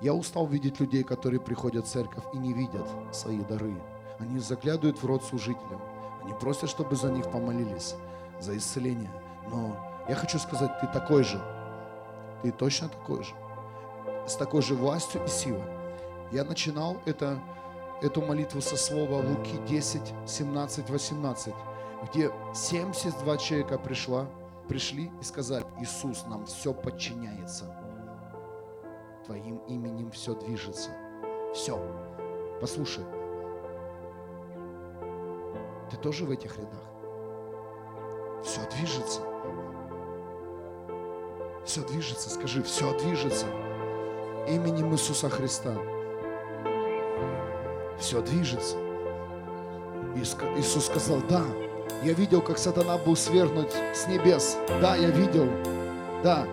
Я 0.00 0.14
устал 0.14 0.46
видеть 0.46 0.80
людей, 0.80 1.02
которые 1.02 1.40
приходят 1.40 1.86
в 1.86 1.90
церковь 1.90 2.24
и 2.32 2.38
не 2.38 2.52
видят 2.52 2.88
свои 3.12 3.40
дары. 3.40 3.74
Они 4.18 4.38
заглядывают 4.38 5.02
в 5.02 5.06
рот 5.06 5.24
служителям. 5.24 5.80
Они 6.22 6.32
просят, 6.34 6.70
чтобы 6.70 6.96
за 6.96 7.10
них 7.10 7.30
помолились, 7.30 7.94
за 8.40 8.56
исцеление. 8.56 9.10
Но 9.48 9.76
я 10.08 10.14
хочу 10.14 10.38
сказать, 10.38 10.78
ты 10.80 10.86
такой 10.88 11.22
же. 11.22 11.40
Ты 12.42 12.52
точно 12.52 12.88
такой 12.88 13.24
же. 13.24 13.34
С 14.26 14.34
такой 14.34 14.62
же 14.62 14.74
властью 14.74 15.24
и 15.24 15.28
силой. 15.28 15.62
Я 16.32 16.44
начинал 16.44 16.96
это, 17.06 17.38
эту 18.02 18.20
молитву 18.20 18.60
со 18.60 18.76
слова 18.76 19.22
Луки 19.22 19.56
10, 19.68 20.00
17, 20.26 20.90
18, 20.90 21.54
где 22.10 22.30
72 22.54 23.36
человека 23.38 23.78
пришла 23.78 24.26
пришли 24.66 25.10
и 25.20 25.24
сказали, 25.24 25.64
Иисус, 25.80 26.24
нам 26.26 26.46
все 26.46 26.72
подчиняется. 26.72 27.64
Твоим 29.26 29.58
именем 29.68 30.10
все 30.10 30.34
движется. 30.34 30.90
Все. 31.52 31.78
Послушай, 32.60 33.04
ты 35.90 35.96
тоже 35.98 36.24
в 36.24 36.30
этих 36.30 36.56
рядах? 36.56 36.82
Все 38.42 38.60
движется. 38.76 39.20
Все 41.64 41.82
движется, 41.82 42.30
скажи, 42.30 42.62
все 42.62 42.96
движется 42.98 43.46
именем 44.48 44.92
Иисуса 44.92 45.28
Христа. 45.28 45.74
Все 47.98 48.20
движется. 48.22 48.76
Иисус 50.14 50.86
сказал, 50.86 51.20
да, 51.28 51.42
я 52.02 52.12
видел, 52.12 52.40
как 52.40 52.58
сатана 52.58 52.96
был 52.98 53.16
свергнут 53.16 53.72
с 53.72 54.06
небес. 54.06 54.56
Да, 54.80 54.96
я 54.96 55.10
видел. 55.10 55.48
Да. 56.22 56.46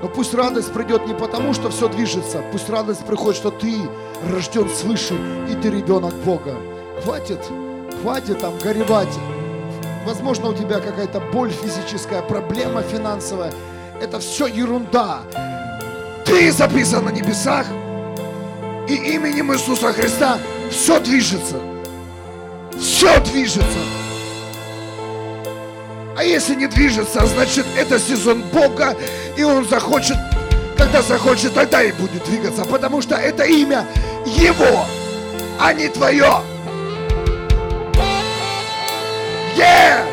Но 0.00 0.08
пусть 0.08 0.34
радость 0.34 0.72
придет 0.72 1.06
не 1.06 1.14
потому, 1.14 1.52
что 1.54 1.70
все 1.70 1.88
движется. 1.88 2.42
Пусть 2.52 2.70
радость 2.70 3.04
приходит, 3.04 3.36
что 3.36 3.50
ты 3.50 3.74
рожден 4.30 4.68
свыше, 4.68 5.14
и 5.50 5.54
ты 5.54 5.70
ребенок 5.70 6.14
Бога. 6.24 6.54
Хватит, 7.02 7.40
хватит 8.00 8.38
там 8.38 8.56
горевать. 8.58 9.18
Возможно, 10.06 10.48
у 10.48 10.54
тебя 10.54 10.78
какая-то 10.80 11.20
боль 11.32 11.50
физическая, 11.50 12.22
проблема 12.22 12.82
финансовая. 12.82 13.52
Это 14.00 14.20
все 14.20 14.46
ерунда. 14.46 15.22
Ты 16.24 16.52
записан 16.52 17.04
на 17.04 17.10
небесах, 17.10 17.66
и 18.88 18.94
именем 18.94 19.52
Иисуса 19.52 19.92
Христа 19.92 20.38
все 20.70 21.00
движется. 21.00 21.56
Все 22.78 23.20
движется. 23.20 23.78
А 26.18 26.24
если 26.24 26.56
не 26.56 26.66
движется, 26.66 27.24
значит 27.26 27.64
это 27.76 28.00
сезон 28.00 28.42
Бога, 28.52 28.96
и 29.36 29.44
Он 29.44 29.64
захочет, 29.68 30.16
когда 30.76 31.00
захочет, 31.00 31.54
тогда 31.54 31.80
и 31.80 31.92
будет 31.92 32.24
двигаться, 32.24 32.64
потому 32.64 33.00
что 33.00 33.14
это 33.14 33.44
имя 33.44 33.86
Его, 34.26 34.84
а 35.60 35.72
не 35.72 35.86
твое. 35.86 36.42
Yeah! 39.56 40.04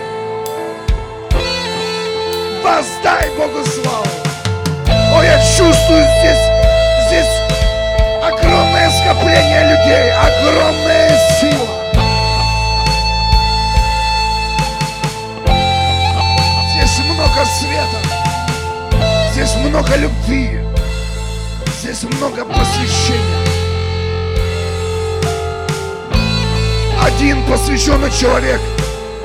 Воздай 2.64 3.28
Богу 3.36 3.66
славу! 3.66 4.06
О, 5.12 5.24
я 5.24 5.40
чувствую 5.58 6.06
здесь, 6.20 7.08
здесь 7.08 7.36
огромное 8.22 8.92
скопление 8.92 9.72
людей, 9.72 10.12
огромная 10.12 11.40
сила. 11.40 11.85
Света, 17.46 18.00
здесь 19.32 19.56
много 19.56 19.96
любви, 19.96 20.60
здесь 21.80 22.04
много 22.04 22.44
посвящения. 22.44 23.46
Один 27.02 27.46
посвященный 27.46 28.12
человек 28.12 28.60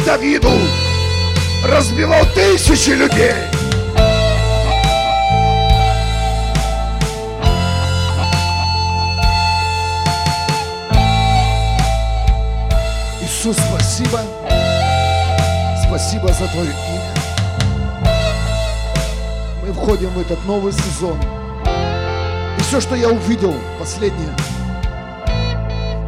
Давиду 0.04 0.52
разбивал 1.64 2.24
тысячи 2.34 2.90
людей. 2.90 3.34
Иисус, 13.22 13.56
спасибо. 13.56 14.20
Спасибо 15.86 16.28
за 16.28 16.46
Твое 16.48 16.70
имя. 16.70 17.09
Мы 19.70 19.76
входим 19.76 20.08
в 20.08 20.18
этот 20.18 20.44
новый 20.46 20.72
сезон. 20.72 21.16
И 22.58 22.60
все, 22.60 22.80
что 22.80 22.96
я 22.96 23.08
увидел, 23.08 23.54
последнее, 23.78 24.34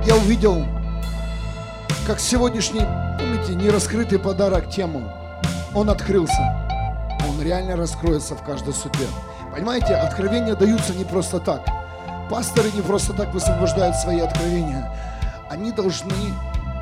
я 0.05 0.17
увидел, 0.17 0.67
как 2.05 2.19
сегодняшний, 2.19 2.81
помните, 3.21 3.55
нераскрытый 3.55 4.19
подарок 4.19 4.69
тему, 4.69 5.09
он 5.77 5.91
открылся. 5.91 6.43
Он 7.29 7.41
реально 7.41 7.77
раскроется 7.77 8.35
в 8.35 8.43
каждой 8.43 8.75
судьбе. 8.75 9.07
Понимаете, 9.55 9.95
откровения 9.95 10.57
даются 10.57 10.93
не 10.93 11.05
просто 11.05 11.39
так. 11.39 11.65
Пасторы 12.29 12.73
не 12.73 12.81
просто 12.81 13.13
так 13.13 13.33
высвобождают 13.33 13.95
свои 13.95 14.19
откровения. 14.19 14.91
Они 15.49 15.71
должны 15.71 16.35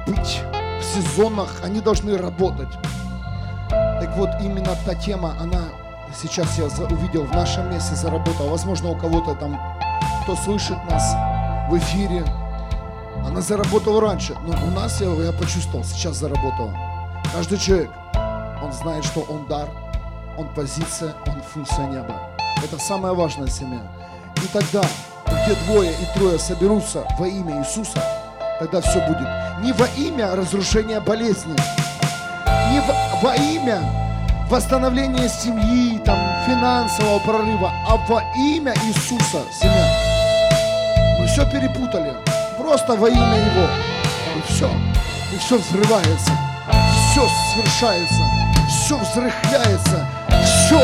быть 0.07 0.41
в 0.81 0.83
сезонах, 0.83 1.61
они 1.63 1.83
должны 1.83 2.17
работать. 2.17 2.73
Так 3.69 4.17
вот, 4.17 4.31
именно 4.41 4.75
та 4.87 4.95
тема, 4.95 5.37
она 5.39 5.61
сейчас 6.15 6.59
я 6.59 6.65
увидел 6.87 7.25
в 7.25 7.33
нашем 7.33 7.71
месте 7.71 7.95
заработала. 7.95 8.51
Возможно, 8.51 8.91
у 8.91 8.97
кого-то 8.97 9.35
там, 9.35 9.61
кто 10.23 10.37
слышит 10.37 10.79
нас 10.91 11.15
в 11.69 11.77
эфире, 11.79 12.25
она 13.27 13.41
заработала 13.41 14.01
раньше, 14.01 14.35
но 14.47 14.53
у 14.67 14.71
нас, 14.71 15.01
я, 15.01 15.09
я 15.09 15.33
почувствовал, 15.33 15.85
сейчас 15.85 16.17
заработала. 16.17 16.75
Каждый 17.33 17.59
человек, 17.59 17.91
он 18.63 18.73
знает, 18.73 19.05
что 19.05 19.21
он 19.21 19.47
дар, 19.47 19.69
он 20.39 20.49
позиция, 20.55 21.15
он 21.27 21.41
функция 21.43 21.87
неба. 21.87 22.15
Это 22.63 22.79
самая 22.79 23.13
важная 23.13 23.49
семья. 23.49 23.81
И 24.37 24.47
тогда, 24.53 24.83
где 25.27 25.55
двое 25.67 25.93
и 25.93 26.19
трое 26.19 26.39
соберутся 26.39 27.05
во 27.19 27.27
имя 27.29 27.61
Иисуса, 27.61 28.03
тогда 28.59 28.81
все 28.81 29.07
будет. 29.07 29.29
Не 29.63 29.73
во 29.73 29.87
имя 29.97 30.35
разрушения 30.35 31.01
болезни, 31.01 31.55
не 32.73 32.81
во, 32.81 32.95
во 33.23 33.35
имя 33.37 34.10
восстановления 34.51 35.29
семьи, 35.29 35.99
там, 36.05 36.19
финансового 36.45 37.21
прорыва, 37.21 37.73
а 37.87 37.97
во 38.09 38.21
имя 38.37 38.75
Иисуса, 38.85 39.43
семья. 39.53 39.87
Мы 41.19 41.27
все 41.27 41.49
перепутали. 41.49 42.13
Просто 42.59 42.97
во 42.97 43.09
имя 43.09 43.37
Его. 43.37 43.69
И 44.37 44.53
все. 44.53 44.69
И 45.33 45.39
все 45.39 45.57
взрывается. 45.57 46.33
Все 47.11 47.27
совершается. 47.55 48.23
Все 48.69 48.97
взрыхляется. 48.99 50.07
Все. 50.45 50.83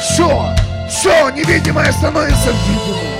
Все. 0.00 0.54
Все 0.88 1.30
невидимое 1.30 1.92
становится 1.92 2.50
видимым. 2.50 3.16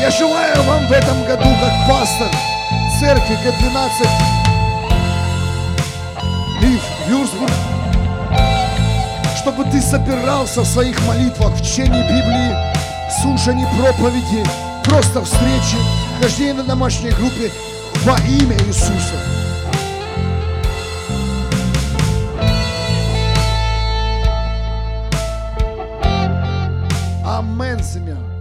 Я 0.00 0.10
желаю 0.10 0.62
вам 0.64 0.86
в 0.86 0.92
этом 0.92 1.24
году, 1.24 1.44
как 1.60 1.88
пастор 1.88 2.28
церкви 3.00 3.36
Г-12 3.44 4.43
Лив 6.64 6.82
Вюрсбург, 7.06 7.50
чтобы 9.36 9.64
ты 9.64 9.82
собирался 9.82 10.62
в 10.62 10.66
своих 10.66 10.98
молитвах 11.06 11.52
в 11.54 11.62
чтении 11.62 12.02
Библии, 12.02 12.56
слушании 13.20 13.66
проповеди, 13.78 14.42
просто 14.82 15.22
встречи, 15.22 15.76
хождение 16.22 16.54
на 16.54 16.62
домашней 16.62 17.10
группе 17.10 17.50
во 18.04 18.16
имя 18.20 18.56
Иисуса. 18.66 19.20
Амен, 27.26 27.82
семья. 27.82 28.33